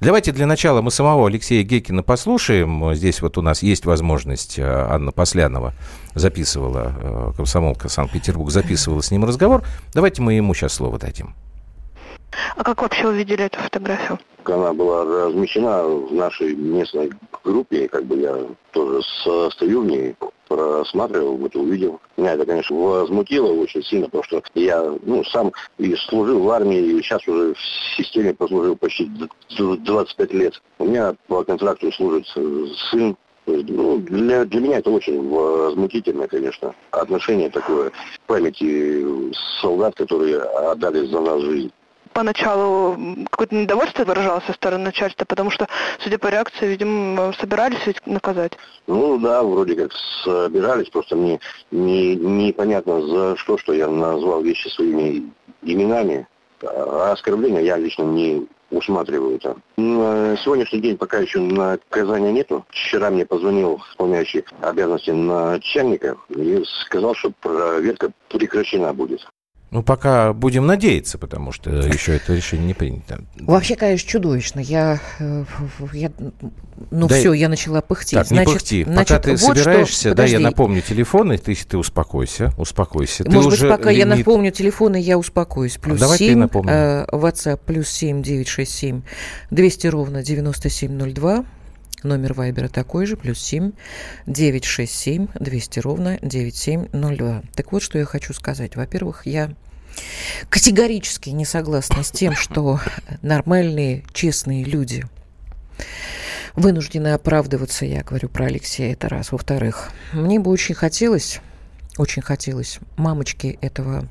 [0.00, 2.94] Давайте для начала мы самого Алексея Гекина послушаем.
[2.94, 4.58] Здесь вот у нас есть возможность.
[4.58, 5.74] Э, Анна Послянова
[6.14, 9.62] записывала, э, комсомолка Санкт-Петербург записывала с ним разговор.
[9.94, 11.34] Давайте мы ему сейчас слово дадим.
[12.56, 14.18] А как вообще увидели эту фотографию?
[14.44, 17.10] Она была размещена в нашей местной
[17.44, 18.36] группе, как бы я
[18.72, 20.14] тоже состою в ней,
[20.50, 22.00] просматривал, это увидел.
[22.16, 26.78] Меня это, конечно, возмутило очень сильно, потому что я ну, сам и служил в армии,
[26.78, 29.08] и сейчас уже в системе послужил почти
[29.56, 30.60] 25 лет.
[30.80, 37.48] У меня по контракту служит сын, ну, для, для меня это очень возмутительно, конечно, отношение
[37.48, 37.92] такое
[38.26, 41.72] памяти солдат, которые отдали за нас жизнь
[42.12, 42.98] поначалу
[43.30, 45.68] какое-то недовольство выражалось со стороны начальства, потому что,
[46.00, 48.52] судя по реакции, видимо, собирались ведь наказать.
[48.86, 49.92] Ну да, вроде как
[50.24, 55.30] собирались, просто мне не, непонятно за что, что я назвал вещи своими
[55.62, 56.26] именами.
[56.62, 59.62] А оскорбления я лично не усматриваю там.
[59.76, 62.64] На сегодняшний день пока еще наказания нету.
[62.68, 69.26] Вчера мне позвонил исполняющий обязанности начальника и сказал, что проверка прекращена будет.
[69.70, 73.24] Ну, пока будем надеяться, потому что еще это решение не принято.
[73.38, 74.58] Вообще, конечно, чудовищно.
[74.58, 75.44] Я, э,
[75.92, 76.10] я
[76.90, 78.18] ну да все, я начала пыхтеть.
[78.18, 78.84] Так, значит, не пыхти.
[78.84, 80.14] Значит, Пока ты вот собираешься, что...
[80.14, 83.22] да, я напомню телефоны, ты, ты успокойся, успокойся.
[83.24, 83.98] Может ты быть, уже пока лимит...
[83.98, 85.76] я напомню телефоны, я успокоюсь.
[85.76, 89.02] Плюс Давай 7, э, WhatsApp, плюс 7, 967,
[89.50, 91.44] 200 ровно 9702.
[92.02, 93.72] Номер Вайбера такой же, плюс 7
[94.26, 97.42] 967 200 ровно 9702.
[97.54, 98.76] Так вот, что я хочу сказать.
[98.76, 99.54] Во-первых, я
[100.48, 102.80] категорически не согласна с тем, что
[103.22, 105.04] нормальные, честные люди
[106.54, 109.32] вынуждены оправдываться, я говорю про Алексея, это раз.
[109.32, 111.40] Во-вторых, мне бы очень хотелось,
[111.96, 114.08] очень хотелось мамочки этого...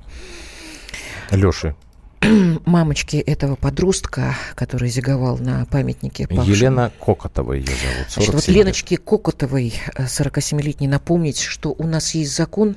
[1.32, 1.76] Леши.
[2.66, 6.54] мамочки этого подростка, который зиговал на памятнике павшим.
[6.54, 8.08] Елена Кокотова ее зовут.
[8.10, 12.76] Значит, вот Леночке Кокотовой, 47-летней, э, напомнить, что у нас есть закон,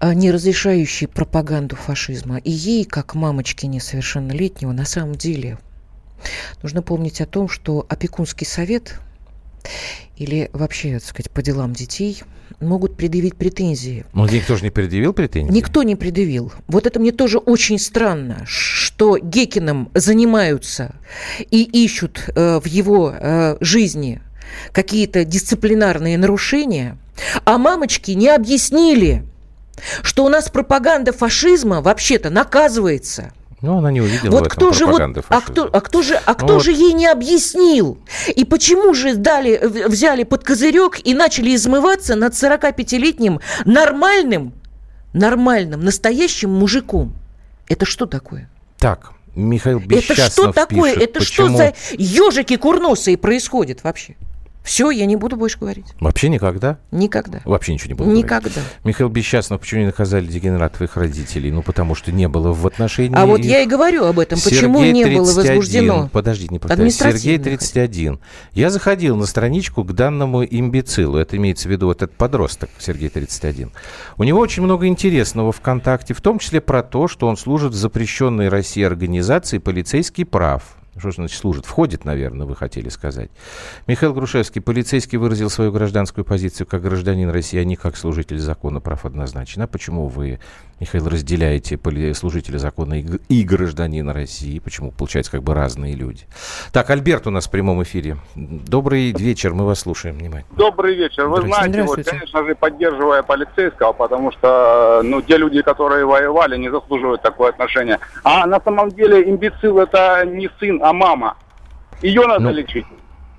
[0.00, 2.38] э, не разрешающий пропаганду фашизма.
[2.38, 5.58] И ей, как мамочке несовершеннолетнего, на самом деле
[6.62, 9.00] нужно помнить о том, что опекунский совет
[10.16, 12.22] или вообще, так сказать, по делам детей
[12.60, 14.04] могут предъявить претензии.
[14.12, 15.52] Но никто же не предъявил претензии?
[15.52, 16.52] Никто не предъявил.
[16.68, 20.94] Вот это мне тоже очень странно, что Гекиным занимаются
[21.38, 24.20] и ищут э, в его э, жизни
[24.72, 26.98] какие-то дисциплинарные нарушения,
[27.44, 29.24] а мамочки не объяснили,
[30.02, 35.00] что у нас пропаганда фашизма вообще-то наказывается– ну, она не увидела вот кто же вот,
[35.28, 36.80] а кто, а кто же, а кто ну, же вот...
[36.80, 37.96] ей не объяснил?
[38.26, 44.52] И почему же дали, взяли под козырек и начали измываться над 45-летним нормальным,
[45.12, 47.14] нормальным, настоящим мужиком?
[47.68, 48.50] Это что такое?
[48.78, 50.94] Так, Михаил Бесчастнов Это что такое?
[50.94, 51.48] Пишет, Это почему...
[51.48, 54.16] что за ежики курносые происходит вообще?
[54.62, 55.86] Все, я не буду больше говорить.
[56.00, 56.78] Вообще никогда?
[56.90, 57.40] Никогда.
[57.44, 58.50] Вообще ничего не буду Никогда.
[58.50, 58.72] Говорить.
[58.84, 61.50] Михаил Бесчастнов, почему не наказали дегенератов родителей?
[61.50, 64.38] Ну, потому что не было в отношении А вот я и говорю об этом.
[64.38, 65.18] Сергей почему не 31.
[65.18, 66.10] было возбуждено?
[66.12, 66.96] Подождите, не повторяйте.
[66.96, 68.20] Сергей 31.
[68.52, 71.18] Я заходил на страничку к данному имбецилу.
[71.18, 73.72] Это имеется в виду вот этот подросток, Сергей 31.
[74.16, 77.76] У него очень много интересного ВКонтакте, в том числе про то, что он служит в
[77.76, 80.76] запрещенной России организации «Полицейский прав».
[80.96, 81.64] Что значит служит?
[81.64, 83.30] Входит, наверное, вы хотели сказать.
[83.86, 88.80] Михаил Грушевский, полицейский, выразил свою гражданскую позицию как гражданин России, а не как служитель закона
[88.80, 89.64] прав однозначно.
[89.64, 90.38] А почему вы,
[90.82, 91.78] Михаил, разделяете
[92.12, 92.94] служителя закона
[93.28, 94.58] и гражданина России?
[94.58, 96.26] Почему, получается, как бы разные люди?
[96.72, 98.16] Так, Альберт у нас в прямом эфире.
[98.34, 100.56] Добрый вечер, мы вас слушаем внимательно.
[100.56, 101.28] Добрый вечер.
[101.28, 106.68] Вы знаете, вот, конечно же, поддерживая полицейского, потому что, ну, те люди, которые воевали, не
[106.68, 108.00] заслуживают такое отношение.
[108.24, 111.36] А на самом деле имбецил это не сын, а мама.
[112.02, 112.50] Ее надо ну...
[112.50, 112.86] лечить.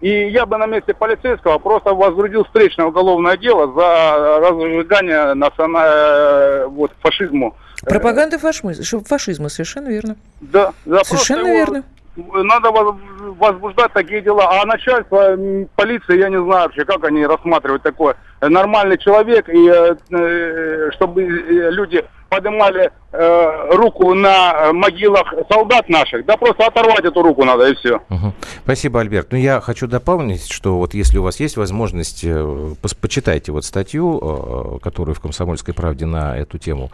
[0.03, 6.91] И я бы на месте полицейского просто возбудил встречное уголовное дело за разжигание национального вот,
[6.99, 7.55] фашизму.
[7.85, 10.17] Пропаганда фашизма, фашизма, совершенно верно.
[10.41, 11.83] Да, да совершенно верно.
[12.17, 14.61] Надо возбуждать такие дела.
[14.61, 15.37] А начальство,
[15.77, 18.17] полиция, я не знаю вообще, как они рассматривают такое.
[18.41, 26.36] Нормальный человек, и э, э чтобы люди поднимали э, руку на могилах солдат наших, да
[26.36, 27.97] просто оторвать эту руку надо и все.
[28.10, 28.34] Угу.
[28.63, 29.32] Спасибо, Альберт.
[29.32, 34.19] Ну, я хочу дополнить, что вот если у вас есть возможность, э, почитайте вот статью,
[34.21, 36.91] э, которая в «Комсомольской правде» на эту тему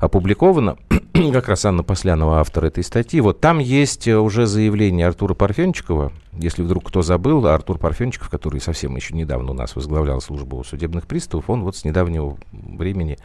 [0.00, 0.76] опубликована,
[1.32, 3.20] как раз Анна Послянова, автор этой статьи.
[3.20, 8.94] Вот там есть уже заявление Артура Парфенчикова, если вдруг кто забыл, Артур Парфенчиков, который совсем
[8.96, 13.18] еще недавно у нас возглавлял службу судебных приставов, он вот с недавнего времени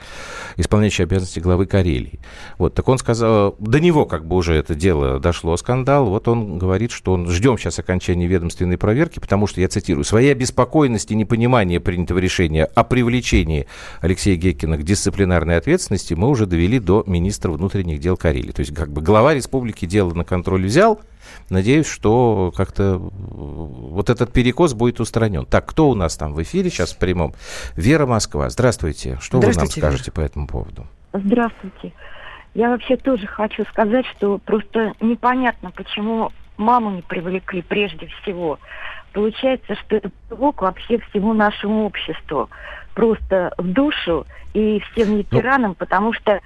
[0.57, 2.19] исполняющий обязанности главы Карелии.
[2.57, 6.57] Вот, так он сказал, до него как бы уже это дело дошло, скандал, вот он
[6.57, 11.15] говорит, что он ждем сейчас окончания ведомственной проверки, потому что, я цитирую, своей обеспокоенности и
[11.15, 13.67] непонимания принятого решения о привлечении
[14.01, 18.51] Алексея Гекина к дисциплинарной ответственности мы уже довели до министра внутренних дел Карелии.
[18.51, 20.99] То есть как бы глава республики дело на контроль взял,
[21.49, 25.45] Надеюсь, что как-то вот этот перекос будет устранен.
[25.45, 27.33] Так, кто у нас там в эфире сейчас в прямом?
[27.75, 28.49] Вера Москва.
[28.49, 29.17] Здравствуйте.
[29.21, 30.15] Что Здравствуйте, вы нам скажете Вера.
[30.15, 30.87] по этому поводу?
[31.13, 31.93] Здравствуйте.
[32.53, 38.59] Я вообще тоже хочу сказать, что просто непонятно, почему маму не привлекли прежде всего.
[39.11, 42.49] Получается, что это плевок вообще всему нашему обществу.
[42.93, 46.39] Просто в душу и всем ну, ветеранам, ну, потому что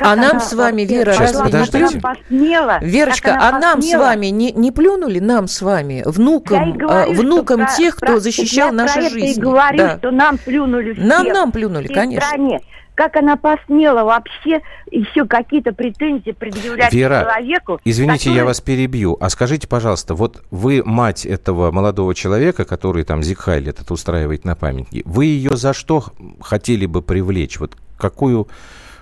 [0.00, 2.00] а нам с вами, Вера, разве подождите.
[2.00, 4.02] посмела, Верочка, а нам посмела?
[4.02, 8.20] с вами не, не плюнули, нам с вами, внукам, говорю, а, внукам тех, про, кто
[8.20, 9.34] защищал я наши жизни?
[9.36, 9.98] Я говорю, да.
[9.98, 12.26] что нам плюнули всех, Нам, нам плюнули, конечно.
[12.26, 12.60] Стране.
[12.94, 17.80] Как она посмела вообще еще какие-то претензии предъявлять Вера, человеку?
[17.84, 18.36] извините, который...
[18.36, 19.16] я вас перебью.
[19.20, 24.54] А скажите, пожалуйста, вот вы мать этого молодого человека, который там Зигхайль этот устраивает на
[24.54, 26.04] памятнике, вы ее за что
[26.40, 27.58] хотели бы привлечь?
[27.58, 28.48] Вот какую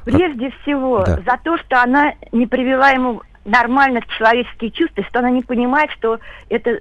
[0.05, 1.17] Прежде всего, да.
[1.17, 6.19] за то, что она не привела ему нормально человеческие чувства, что она не понимает, что
[6.49, 6.81] это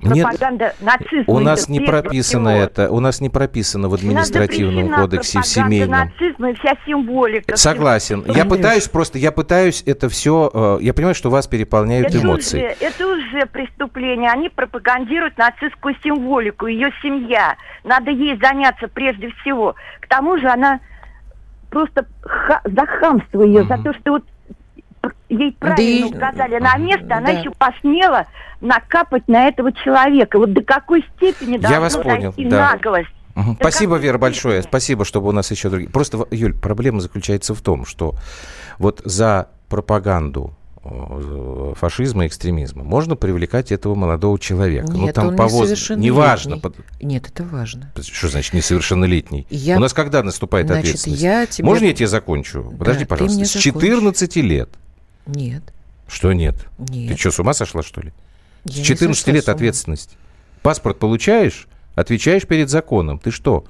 [0.00, 1.24] пропаганда Нет, нацизма.
[1.34, 2.62] У нас не прописано всего.
[2.62, 5.90] это, у нас не прописано в административном кодексе в семейном.
[5.90, 7.56] нацизма и вся символика.
[7.56, 8.24] Согласен.
[8.26, 12.58] Я пытаюсь просто, я пытаюсь это все, э, я понимаю, что вас переполняют это эмоции.
[12.58, 14.30] Уже, это уже преступление.
[14.30, 17.56] Они пропагандируют нацистскую символику, ее семья.
[17.84, 19.74] Надо ей заняться прежде всего.
[20.00, 20.80] К тому же она
[21.70, 23.76] просто ха- за хамство ее, mm-hmm.
[23.76, 24.24] за то, что вот
[25.28, 27.16] ей правильно да указали на место, да.
[27.18, 28.26] она еще посмела
[28.60, 30.38] накапать на этого человека.
[30.38, 32.72] Вот до какой степени должна вас понял, да.
[32.72, 33.10] наглость.
[33.36, 33.56] Угу.
[33.60, 34.62] Спасибо, Вера, большое.
[34.62, 35.90] Спасибо, чтобы у нас еще другие.
[35.90, 38.14] Просто, Юль, проблема заключается в том, что
[38.78, 44.86] вот за пропаганду Э, фашизма, экстремизма, можно привлекать этого молодого человека.
[44.88, 45.90] Ну, Нет, ну, там он по воз...
[45.90, 46.58] Неважно.
[46.58, 46.74] Под...
[47.02, 47.92] Нет, это важно.
[48.00, 49.46] Что значит несовершеннолетний?
[49.50, 49.76] Я...
[49.76, 51.22] У нас когда наступает значит, ответственность?
[51.22, 51.66] Я тебе...
[51.66, 52.62] Можно я тебе закончу?
[52.70, 53.44] Да, Подожди, пожалуйста.
[53.44, 54.70] С 14 лет.
[55.34, 55.62] Нет.
[56.08, 56.56] Что нет?
[56.78, 57.12] Нет.
[57.12, 58.12] Ты что, с ума сошла, что ли?
[58.64, 60.16] Я с 14 лет ответственность.
[60.62, 63.18] Паспорт получаешь, отвечаешь перед законом.
[63.18, 63.64] Ты что?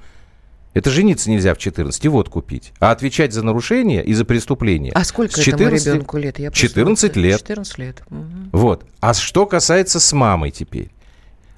[0.73, 2.71] Это жениться нельзя в 14 и вот купить.
[2.79, 4.93] А отвечать за нарушение и за преступление.
[4.93, 6.39] А сколько с 14, этому ребенку лет?
[6.39, 7.39] Я 14 лет.
[7.39, 8.03] 14 лет.
[8.09, 8.23] Угу.
[8.53, 8.85] Вот.
[9.01, 10.89] А что касается с мамой теперь.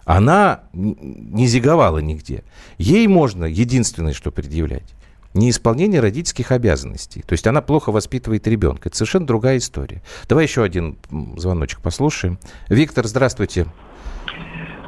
[0.06, 2.44] Она не зиговала нигде.
[2.78, 4.94] Ей можно единственное, что предъявлять,
[5.34, 7.22] неисполнение родительских обязанностей.
[7.22, 8.90] То есть она плохо воспитывает ребенка.
[8.90, 10.02] Это совершенно другая история.
[10.28, 10.98] Давай еще один
[11.38, 12.40] звоночек послушаем.
[12.70, 13.68] Виктор, здравствуйте.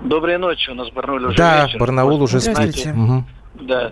[0.03, 1.79] Доброй ночи, у нас Барнаул уже Да, вечер.
[1.79, 2.85] Барнаул уже спит.
[2.85, 3.23] Угу.
[3.61, 3.91] Да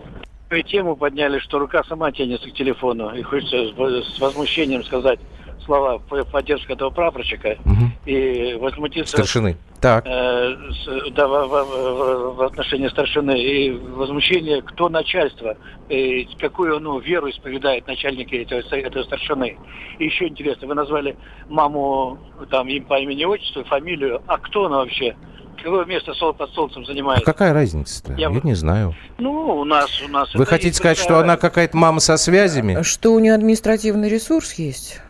[0.62, 3.16] тему подняли, что рука сама тянется к телефону.
[3.16, 5.20] И хочется с возмущением сказать
[5.66, 7.92] слова поддержки этого прапорщика угу.
[8.06, 9.18] и возмутиться...
[9.18, 9.58] Старшины.
[9.82, 10.06] Так.
[10.08, 13.38] Э, с, да, в, в, в отношении старшины.
[13.38, 15.58] И возмущение, кто начальство,
[15.90, 19.58] и какую ну, веру исповедает начальники этого, этого старшины.
[20.00, 21.18] И еще интересно, вы назвали
[21.50, 22.18] маму
[22.50, 24.22] там им по имени отчеству, фамилию.
[24.28, 25.16] А кто она вообще?
[25.62, 27.22] Какое место сол под солнцем занимает?
[27.22, 28.14] А какая разница-то?
[28.14, 28.96] Я, Я не знаю.
[29.18, 30.02] Ну, у нас...
[30.02, 32.82] У нас Вы хотите сказать, что она какая-то мама со связями?
[32.84, 35.02] Что у нее административный ресурс есть?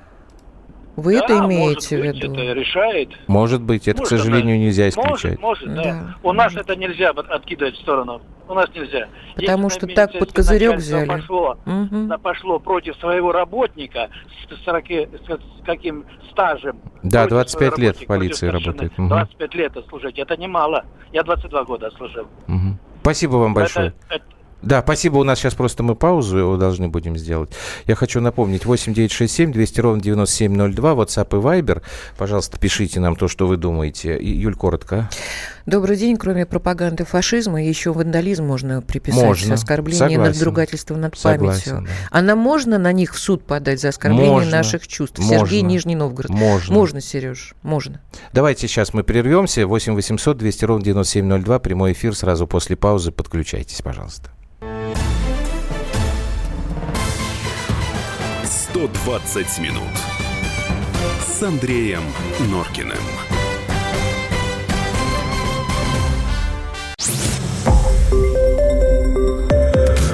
[0.96, 2.34] Вы да, это имеете может в виду?
[2.34, 3.10] это решает.
[3.28, 4.64] Может быть, это, может, к сожалению, да.
[4.66, 5.40] нельзя исключать.
[5.40, 5.84] Может, может, да.
[5.84, 6.16] да.
[6.22, 8.22] У нас это нельзя откидывать в сторону.
[8.48, 9.08] У нас нельзя.
[9.36, 11.08] Потому Если что так под козырек взяли.
[11.08, 12.20] Пошло, угу.
[12.22, 14.10] пошло против своего работника
[14.50, 16.80] с, 40, с каким стажем.
[17.02, 18.92] Да, 25 лет в полиции работает.
[18.98, 19.08] Угу.
[19.08, 20.20] 25 лет служить.
[20.20, 20.86] Это немало.
[21.12, 22.28] Я 22 года служил.
[22.48, 22.78] Угу.
[23.02, 23.94] Спасибо вам большое.
[24.10, 24.26] Это, это,
[24.64, 25.18] да, спасибо.
[25.18, 27.52] У нас сейчас просто мы паузу его должны будем сделать.
[27.86, 31.82] Я хочу напомнить, 8967 200 ровно 9702, WhatsApp и Viber.
[32.18, 34.18] Пожалуйста, пишите нам то, что вы думаете.
[34.18, 35.10] И, Юль, коротко.
[35.66, 36.18] Добрый день.
[36.18, 39.24] Кроме пропаганды фашизма, еще вандализм можно приписать.
[39.24, 39.54] Можно.
[39.56, 40.34] Оскорбление, Согласен.
[40.34, 41.88] надругательство над Согласен, памятью.
[41.88, 42.08] Да.
[42.12, 44.52] А нам можно на них в суд подать за оскорбление можно.
[44.52, 45.20] наших чувств?
[45.20, 45.38] Можно.
[45.40, 46.30] Сергей Нижний Новгород.
[46.32, 46.74] Можно.
[46.74, 48.02] Можно, Сереж, можно.
[48.34, 49.68] Давайте сейчас мы прервемся.
[49.68, 51.60] 8 800 200 ровно 9702.
[51.60, 53.12] Прямой эфир сразу после паузы.
[53.12, 54.32] Подключайтесь, пожалуйста.
[58.84, 59.82] 120 минут
[61.26, 62.04] с Андреем
[62.50, 62.98] Норкиным.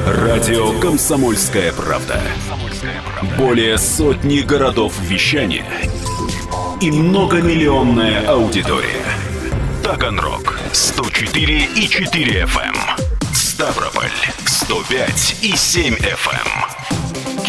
[0.06, 2.22] Радио «Комсомольская правда».
[3.40, 5.66] Более сотни городов вещания
[6.80, 9.04] и многомиллионная аудитория.
[9.84, 12.60] Таганрог 104 и 4 FM.
[12.60, 12.76] Эм.
[13.34, 14.12] Ставрополь
[14.46, 16.79] 105 и 7 FM.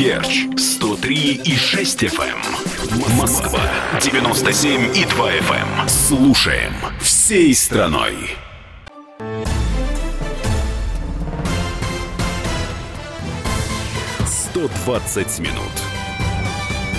[0.01, 0.23] Эм.
[0.23, 2.23] Керчь 103 и 6 FM.
[2.23, 3.17] Эм.
[3.19, 3.61] Москва
[4.01, 5.89] 97 и 2 FM.
[5.89, 8.15] Слушаем всей страной.
[14.55, 15.71] «120 минут»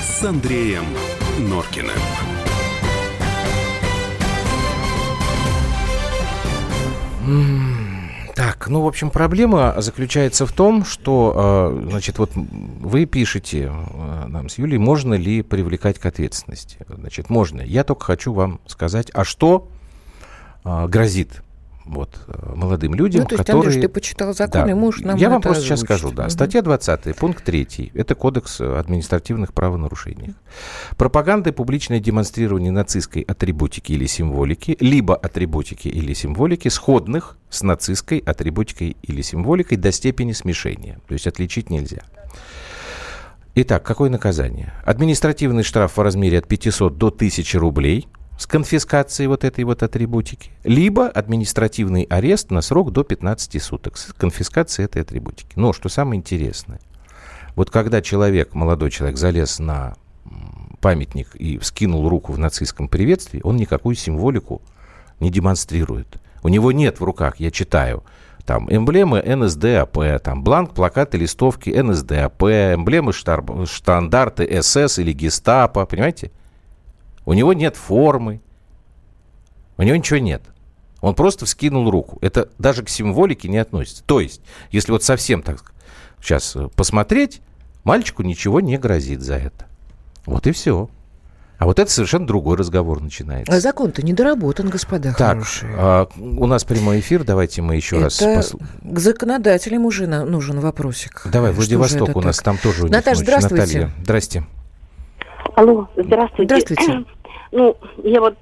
[0.02, 0.86] с Андреем
[1.40, 1.92] Норкиным.
[8.62, 14.26] Так, ну, в общем, проблема заключается в том, что, э, значит, вот вы пишете э,
[14.28, 16.78] нам с Юлей, можно ли привлекать к ответственности.
[16.88, 17.62] Значит, можно.
[17.62, 19.68] Я только хочу вам сказать, а что
[20.64, 21.42] э, грозит
[21.86, 23.68] вот, э, молодым людям, ну, то есть, которые...
[23.68, 24.72] Андрюш, ты почитал закон, да.
[24.72, 26.00] и можешь нам Я вам просто сейчас озвучить.
[26.00, 26.24] скажу, да.
[26.24, 26.30] Мгм.
[26.30, 30.36] Статья 20, пункт 3, это кодекс административных правонарушений.
[30.98, 38.20] Пропаганда и публичное демонстрирование нацистской атрибутики или символики, либо атрибутики или символики, сходных с нацистской
[38.20, 41.00] атрибутикой или символикой до степени смешения.
[41.08, 42.04] То есть отличить нельзя.
[43.54, 44.74] Итак, какое наказание?
[44.86, 48.08] Административный штраф в размере от 500 до 1000 рублей
[48.42, 54.14] с конфискацией вот этой вот атрибутики, либо административный арест на срок до 15 суток с
[54.14, 55.52] конфискацией этой атрибутики.
[55.56, 56.80] Но что самое интересное,
[57.56, 59.94] вот когда человек, молодой человек, залез на
[60.80, 64.64] памятник и вскинул руку в нацистском приветствии, он никакую символику
[65.20, 66.18] не демонстрирует.
[66.42, 68.04] У него нет в руках, я читаю,
[68.44, 76.32] там эмблемы НСДАП, там бланк, плакаты, листовки НСДАП, эмблемы штар- штандарты СС или гестапо, понимаете?
[77.26, 78.42] У него нет формы,
[79.78, 80.42] у него ничего нет.
[81.02, 82.18] Он просто вскинул руку.
[82.22, 84.04] Это даже к символике не относится.
[84.06, 85.74] То есть, если вот совсем так
[86.22, 87.42] сейчас э, посмотреть,
[87.84, 89.66] мальчику ничего не грозит за это.
[90.26, 90.90] Вот и все.
[91.58, 93.54] А вот это совершенно другой разговор начинается.
[93.54, 95.72] А закон-то недоработан, господа Так, хорошие.
[95.78, 98.20] а, у нас прямой эфир, давайте мы еще раз...
[98.20, 101.22] Это посл- к законодателям уже нужен вопросик.
[101.26, 102.46] Давай, Что Владивосток у нас, так?
[102.46, 103.64] там тоже у них Наташа, здравствуйте.
[103.64, 104.44] Наталья, здрасте.
[105.56, 106.60] Алло, здравствуйте.
[106.60, 107.06] Здравствуйте.
[107.54, 107.76] Ну,
[108.06, 108.38] я вот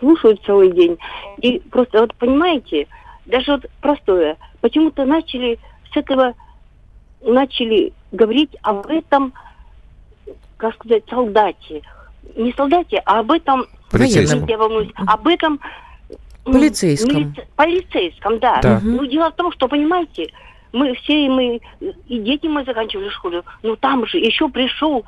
[0.00, 0.96] слушаю целый день.
[1.42, 2.86] И просто вот понимаете,
[3.26, 5.58] даже вот простое, почему-то начали
[5.92, 6.32] с этого,
[7.20, 9.34] начали говорить об этом,
[10.56, 11.82] как сказать, солдате.
[12.34, 14.46] Не солдате, а об этом, Полицейском.
[14.46, 15.60] я волнуюсь, об этом
[16.44, 17.14] Полицейском.
[17.14, 18.60] милице- полицейском, да.
[18.62, 18.80] Да.
[18.82, 20.32] Ну, дело в том, что, понимаете,
[20.72, 25.04] мы все, и мы, и дети мы заканчивали школу, но там же еще пришел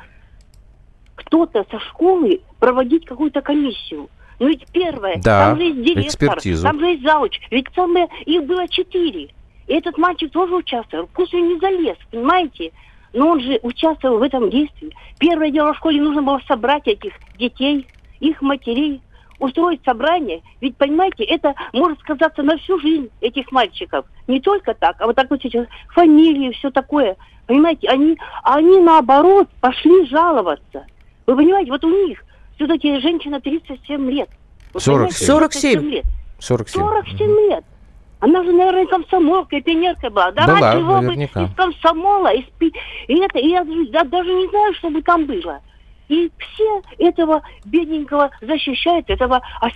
[1.19, 4.09] кто-то со школы проводить какую-то комиссию.
[4.39, 6.63] Ну ведь первое, Да, там же есть директор, экспертизу.
[6.63, 7.41] там же есть зауч.
[7.51, 9.31] Ведь самое, их было четыре.
[9.67, 11.09] И этот мальчик тоже участвовал.
[11.13, 12.73] Пусть он не залез, понимаете?
[13.13, 14.95] Но он же участвовал в этом действии.
[15.19, 17.87] Первое дело в школе нужно было собрать этих детей,
[18.21, 19.01] их матерей,
[19.41, 20.43] устроить собрание.
[20.61, 24.07] Ведь, понимаете, это может сказаться на всю жизнь этих мальчиков.
[24.29, 27.17] Не только так, а вот так вот сейчас фамилии, все такое.
[27.47, 30.87] Понимаете, они, они наоборот пошли жаловаться.
[31.29, 32.25] Вы понимаете, вот у них
[32.57, 34.31] все-таки женщина 37 лет.
[34.73, 35.27] Вы 47.
[35.27, 35.71] понимаете, 47.
[35.81, 36.05] 37 лет.
[36.39, 36.81] 47.
[36.83, 37.65] 47 лет.
[38.21, 40.33] Она же, наверное, комсомолкой, пионеркой была.
[40.33, 41.43] Да Была, ради его бы наверняка.
[41.45, 42.73] из комсомола, из пи-
[43.09, 45.61] и это, и я даже- да- даже не знаю, что бы там было.
[46.09, 49.43] И все этого бедненького защищают, этого...
[49.61, 49.69] а,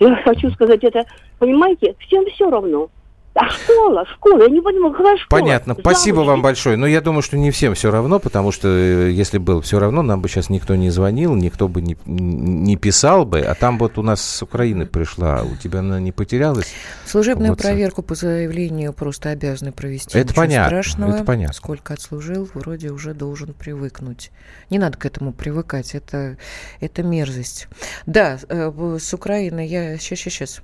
[0.00, 1.04] Я хочу сказать, это,
[1.38, 2.88] понимаете, всем все равно.
[3.36, 5.40] А школа, школа, я не понимаю, какая школа?
[5.40, 5.74] Понятно.
[5.78, 6.28] Спасибо Завуч.
[6.28, 6.76] вам большое.
[6.76, 10.02] Но я думаю, что не всем все равно, потому что э, если было все равно,
[10.02, 13.40] нам бы сейчас никто не звонил, никто бы не, не писал бы.
[13.40, 16.72] А там вот у нас с Украины пришла, у тебя она не потерялась?
[17.06, 20.16] Служебную Вот, проверку по заявлению просто обязаны провести.
[20.16, 21.14] Это Ничего понятно, страшного.
[21.16, 21.54] это понятно.
[21.54, 24.30] Сколько отслужил, вроде уже должен привыкнуть.
[24.70, 26.36] Не надо к этому привыкать, это,
[26.78, 27.66] это мерзость.
[28.06, 30.60] Да, э, с Украины, я сейчас, сейчас, сейчас.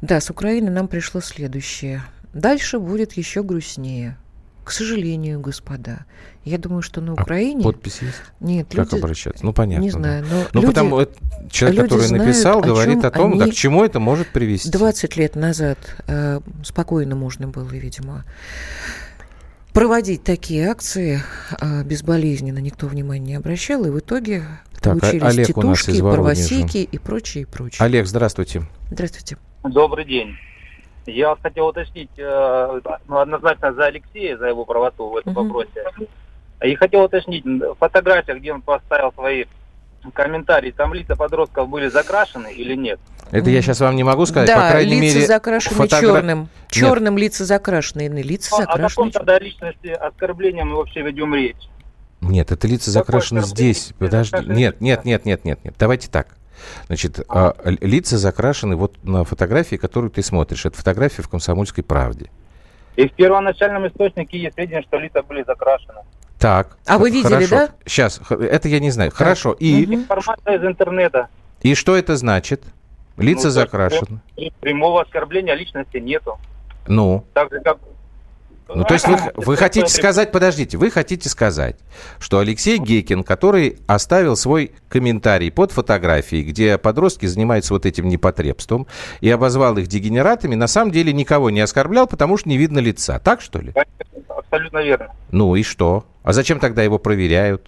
[0.00, 2.02] Да, с Украины нам пришло следующее.
[2.34, 4.16] Дальше будет еще грустнее.
[4.64, 6.04] К сожалению, господа.
[6.44, 7.64] Я думаю, что на А Украине...
[7.64, 8.14] подпись есть?
[8.38, 9.02] Нет, Как люди...
[9.02, 9.44] обращаться?
[9.44, 9.82] Ну, понятно.
[9.82, 9.98] Не да.
[9.98, 11.06] знаю, но Ну, люди- потому
[11.50, 14.28] человек, люди который знают, написал, о говорит о том, да, они- к чему это может
[14.28, 14.70] привести.
[14.70, 18.24] 20 лет назад э, спокойно можно было, видимо,
[19.72, 21.20] проводить такие акции
[21.60, 24.44] э, безболезненно, никто внимания не обращал, и в итоге
[24.80, 27.84] Так, а- получились Олег у нас из тетушки, правосеки и прочее, и прочее.
[27.84, 28.62] Олег, здравствуйте.
[28.90, 29.38] Здравствуйте.
[29.64, 30.36] Добрый день.
[31.06, 35.84] Я хотел уточнить, э, ну, однозначно за Алексея, за его правоту в этом вопросе.
[36.62, 37.44] И хотел уточнить,
[37.78, 39.46] фотография, где он поставил свои
[40.14, 43.00] комментарии, там лица подростков были закрашены или нет?
[43.30, 44.48] Это я сейчас вам не могу сказать.
[44.48, 46.48] Да, По крайней лица мере, закрашены фотогра- черным.
[46.70, 49.10] Черным лица закрашены, лица Ну, О каком закрашены.
[49.12, 51.56] тогда личности оскорбления мы вообще ведем речь?
[52.20, 53.92] Нет, это лица закрашены здесь.
[53.98, 54.36] Подожди.
[54.46, 55.74] Нет, нет, нет, нет, нет, нет.
[55.78, 56.28] Давайте так.
[56.86, 60.64] Значит, а, лица закрашены вот на фотографии, которую ты смотришь.
[60.66, 62.30] Это фотография в «Комсомольской правде».
[62.96, 66.00] И в первоначальном источнике есть сведения, что лица были закрашены.
[66.38, 66.76] Так.
[66.86, 67.70] А вы видели, да?
[67.86, 69.10] Сейчас, это я не знаю.
[69.14, 69.52] Хорошо.
[69.58, 71.28] И, Информация из интернета.
[71.62, 72.62] и что это значит?
[73.16, 74.20] Лица Ну, закрашены.
[74.36, 76.38] прям- Прямого оскорбления личности нету.
[76.86, 77.78] Ну, Так же, как...
[78.74, 81.76] Ну, то есть вы, вы хотите сказать, подождите, вы хотите сказать,
[82.18, 88.86] что Алексей Гекин, который оставил свой комментарий под фотографией, где подростки занимаются вот этим непотребством,
[89.20, 93.18] и обозвал их дегенератами, на самом деле никого не оскорблял, потому что не видно лица.
[93.18, 93.72] Так, что ли?
[94.28, 95.08] Абсолютно верно.
[95.30, 96.04] Ну и что?
[96.22, 97.66] А зачем тогда его проверяют?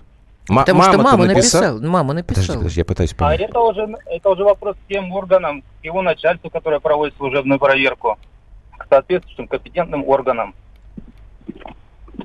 [0.48, 1.80] Ма- Потому что мама-то мама написала- написала.
[1.90, 2.56] Мама Подожди, написала.
[2.58, 3.40] подожди, я пытаюсь А понять.
[3.40, 8.18] это уже, это уже вопрос к тем органам, к его начальству, которое проводит служебную проверку,
[8.76, 10.54] к соответствующим компетентным органам.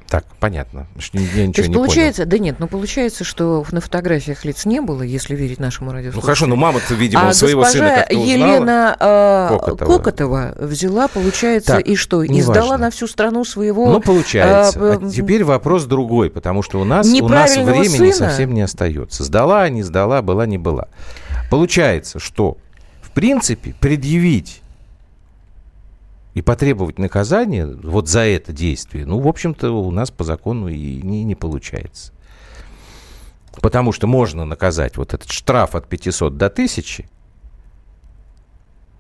[0.08, 0.86] Так, понятно.
[1.14, 1.74] Я ничего То есть не понял.
[1.86, 5.96] получается, да нет, ну получается, что на фотографиях лиц не было, если верить нашему Ну
[5.98, 6.22] радиослушателю.
[6.26, 8.32] хорошо, ну мама-то, видимо, а своего сына как-то узнала.
[8.32, 9.98] Елена э, Кокотова.
[9.98, 10.56] Кокотова.
[10.60, 12.22] взяла, получается, Так, и что?
[12.24, 13.92] И сдала на всю страну своего...
[13.92, 14.80] Ну, получается.
[14.80, 18.30] э, А теперь вопрос другой, потому что у нас, у нас времени сына.
[18.30, 19.24] совсем не остается.
[19.24, 20.88] Сдала, не сдала, была, не была.
[21.50, 22.58] Получается, что,
[23.02, 24.62] в принципе, предъявить
[26.40, 31.02] и потребовать наказания вот за это действие, ну, в общем-то, у нас по закону и
[31.02, 32.14] не, не получается.
[33.62, 37.04] Потому что можно наказать вот этот штраф от 500 до 1000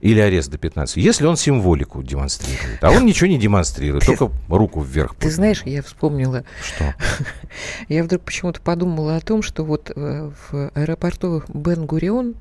[0.02, 2.84] или арест до 15, если он символику демонстрирует.
[2.84, 5.16] А он ничего не демонстрирует, только руку вверх.
[5.16, 6.44] Ты знаешь, я вспомнила.
[6.62, 6.94] Что?
[7.88, 12.36] Я вдруг почему-то подумала о том, что вот э, в аэропорту Бен-Гурион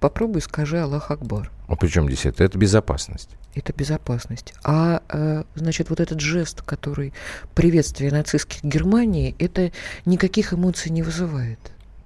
[0.00, 1.50] попробуй скажи Аллах Акбар.
[1.66, 2.44] А при чем здесь это?
[2.44, 3.30] Это безопасность.
[3.54, 4.54] Это безопасность.
[4.62, 7.12] А, э, значит, вот этот жест, который
[7.54, 9.72] приветствие нацистских Германии, это
[10.04, 11.58] никаких эмоций не вызывает.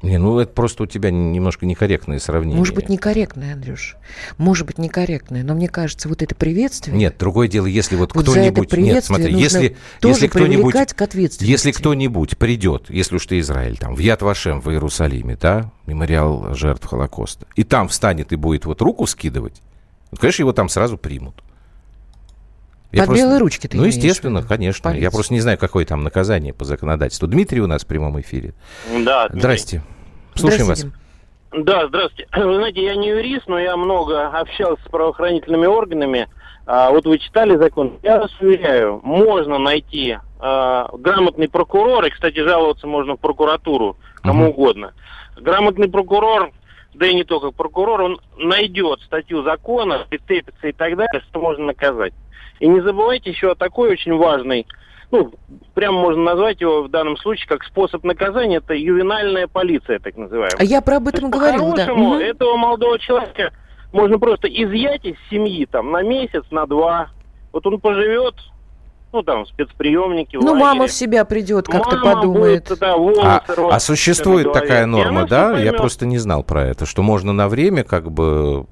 [0.03, 2.59] Не, ну это просто у тебя немножко некорректное сравнение.
[2.59, 3.97] Может быть, некорректное, Андрюш.
[4.37, 5.45] Может быть, некорректное.
[5.45, 6.97] Но мне кажется, вот это приветствие...
[6.97, 8.73] Нет, другое дело, если вот, Вот кто-нибудь...
[8.73, 10.75] Нет, смотри, если, если кто-нибудь...
[10.75, 11.45] к ответственности.
[11.45, 16.55] Если кто-нибудь придет, если уж ты Израиль, там, в Яд Вашем в Иерусалиме, да, мемориал
[16.55, 19.63] жертв Холокоста, и там встанет и будет вот руку скидывать,
[20.11, 21.43] ну, конечно, его там сразу примут.
[22.93, 24.49] Под белые ручки ты Ну, имеешь естественно, виду?
[24.49, 24.89] конечно.
[24.89, 25.11] Я Полиция.
[25.11, 27.27] просто не знаю, какое там наказание по законодательству.
[27.29, 28.55] Дмитрий у нас в прямом эфире.
[29.05, 29.41] Да, Дмитрий.
[29.41, 29.83] Здрасте.
[30.35, 30.79] Слушаем вас.
[30.81, 31.65] Здравствуйте.
[31.65, 32.29] Да, здравствуйте.
[32.37, 36.29] Вы знаете, я не юрист, но я много общался с правоохранительными органами.
[36.65, 37.99] А, вот вы читали закон.
[38.05, 44.51] Я вас уверяю, можно найти а, грамотный прокурор, и, кстати, жаловаться можно в прокуратуру, кому
[44.51, 44.93] угодно.
[45.37, 46.53] Грамотный прокурор,
[46.95, 51.65] да и не только прокурор, он найдет статью закона, прицепится и так далее, что можно
[51.67, 52.13] наказать.
[52.63, 54.69] И не забывайте еще о такой очень важной,
[55.11, 55.33] ну,
[55.75, 60.61] прямо можно назвать его в данном случае как способ наказания, это ювенальная полиция, так называемая.
[60.61, 61.87] А я про об этом говорила, да.
[61.87, 63.51] По-хорошему, этого молодого человека
[63.93, 67.09] можно просто изъять из семьи там на месяц, на два.
[67.51, 68.37] Вот он поживет,
[69.13, 69.51] ну там, в
[70.33, 70.55] Ну, лагере.
[70.65, 72.67] мама в себя придет, как-то Мама подумает.
[72.69, 75.59] будет, да, волосы А, а существует такая норма, да?
[75.59, 78.67] Я просто не знал про это, что можно на время как бы...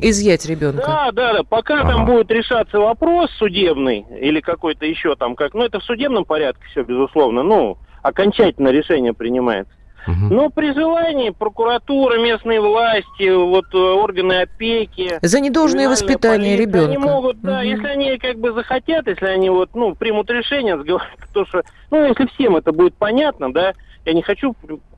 [0.00, 0.82] Изъять ребенка.
[0.86, 1.42] Да, да, да.
[1.44, 6.24] Пока там будет решаться вопрос судебный или какой-то еще там как, ну это в судебном
[6.24, 9.72] порядке все безусловно, ну окончательное решение принимается.
[10.06, 16.88] Но при желании прокуратура, местные власти, вот э, органы опеки, За недолжное воспитание полиция, ребенка.
[16.88, 21.02] Они могут, да, если они как бы захотят, если они вот, ну, примут решение, сговор-
[21.32, 23.72] то что, ну, если всем это будет понятно, да,
[24.04, 24.54] я не хочу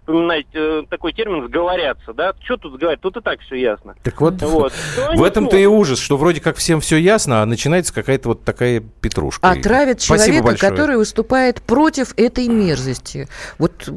[0.07, 3.95] упоминать э, такой термин «сговорятся», да, что тут говорить, тут и так все ясно.
[4.03, 4.73] Так вот, Вот.
[4.95, 8.45] То в этом-то и ужас, что вроде как всем все ясно, а начинается какая-то вот
[8.45, 9.49] такая петрушка.
[9.49, 10.71] А травят Спасибо человека, большое.
[10.71, 13.29] который выступает против этой мерзости.
[13.59, 13.91] Вот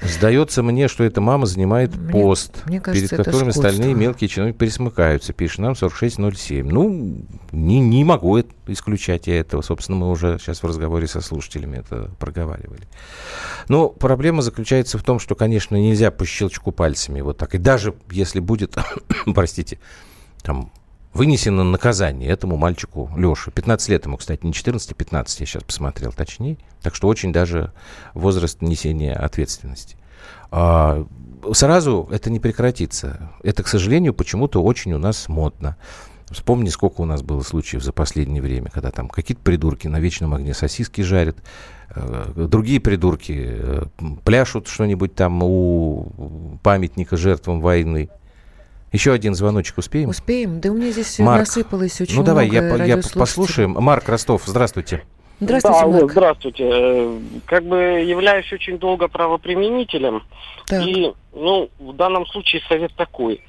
[0.00, 5.32] Сдается мне, что эта мама занимает пост, мне кажется, перед которым остальные мелкие чиновники присмыкаются.
[5.32, 6.68] Пишет нам 4607.
[6.68, 9.62] Ну, не, не могу это- исключать я этого.
[9.62, 12.82] Собственно, мы уже сейчас в разговоре со слушателями это проговаривали.
[13.68, 17.54] Но проблема заключается в том, что, конечно, нельзя по щелчку пальцами вот так.
[17.54, 18.76] И даже если будет,
[19.34, 19.78] простите,
[20.42, 20.70] там
[21.12, 23.50] вынесено наказание этому мальчику Леше.
[23.50, 26.58] 15 лет ему, кстати, не 14, а 15, я сейчас посмотрел точнее.
[26.82, 27.72] Так что очень даже
[28.14, 29.96] возраст несения ответственности.
[30.50, 31.06] А,
[31.52, 33.32] сразу это не прекратится.
[33.42, 35.76] Это, к сожалению, почему-то очень у нас модно.
[36.30, 40.34] Вспомни, сколько у нас было случаев за последнее время, когда там какие-то придурки на вечном
[40.34, 41.38] огне сосиски жарят,
[41.94, 43.82] другие придурки э,
[44.24, 48.10] пляшут что-нибудь там у памятника жертвам войны.
[48.92, 50.08] Еще один звоночек успеем?
[50.08, 50.60] Успеем.
[50.60, 51.40] Да у меня здесь Марк.
[51.40, 53.72] насыпалось очень Ну давай, много я, я послушаем.
[53.72, 55.02] Марк Ростов, здравствуйте.
[55.40, 56.10] Здравствуйте, да, Марк.
[56.10, 56.64] здравствуйте.
[56.70, 60.22] Э, как бы являюсь очень долго правоприменителем.
[60.66, 60.86] Так.
[60.86, 63.42] И, ну, в данном случае совет такой.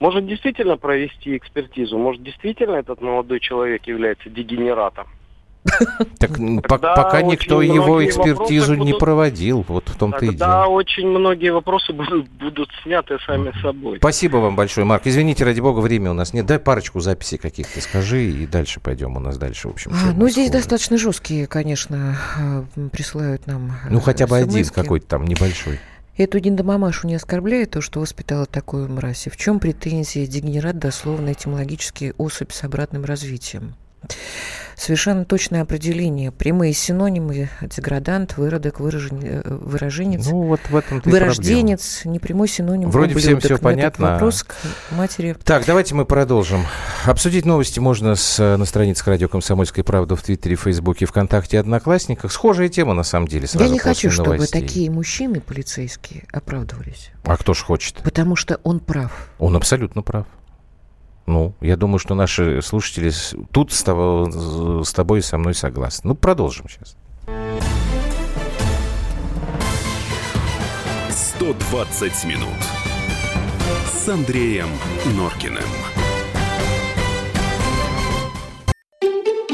[0.00, 1.98] Может действительно провести экспертизу?
[1.98, 5.06] Может действительно этот молодой человек является дегенератом?
[6.18, 6.30] Так
[6.62, 10.38] пока никто его экспертизу не проводил, вот в том-то и дело.
[10.38, 11.92] Да, очень многие вопросы
[12.40, 13.98] будут, сняты сами собой.
[13.98, 15.02] Спасибо вам большое, Марк.
[15.06, 16.46] Извините, ради бога, времени у нас нет.
[16.46, 19.16] Дай парочку записей каких-то скажи, и дальше пойдем.
[19.16, 19.92] У нас дальше, в общем.
[19.92, 25.24] А, ну, здесь достаточно жесткие, конечно, а, присылают нам Ну, хотя бы один какой-то там
[25.24, 25.78] небольшой.
[26.16, 29.26] Эту Диндамамашу не оскорбляет то, что воспитала такую мразь.
[29.26, 30.24] И в чем претензии?
[30.24, 33.74] Дегенерат дословно этимологически особь с обратным развитием.
[34.76, 36.30] Совершенно точное определение.
[36.30, 39.20] Прямые синонимы деградант, выродок, выражен...
[39.22, 40.26] Э, выраженец.
[40.26, 42.90] Ну, вот в этом Вырожденец, непрямой синоним.
[42.90, 44.12] Вроде всем все понятно.
[44.12, 44.54] Вопрос к
[44.90, 45.34] матери.
[45.44, 46.66] Так, давайте мы продолжим.
[47.06, 52.30] Обсудить новости можно с, на страницах радио «Комсомольская правда» в Твиттере, Фейсбуке, ВКонтакте, Одноклассниках.
[52.30, 54.24] Схожая тема, на самом деле, Я не хочу, новостей.
[54.24, 57.12] чтобы такие мужчины полицейские оправдывались.
[57.24, 58.02] А кто ж хочет?
[58.04, 59.30] Потому что он прав.
[59.38, 60.26] Он абсолютно прав.
[61.26, 63.12] Ну, я думаю, что наши слушатели
[63.50, 64.32] тут с тобой,
[64.84, 66.08] с тобой и со мной согласны.
[66.08, 66.96] Ну, продолжим сейчас.
[71.10, 72.48] 120 минут
[73.92, 74.68] с Андреем
[75.16, 75.64] Норкиным.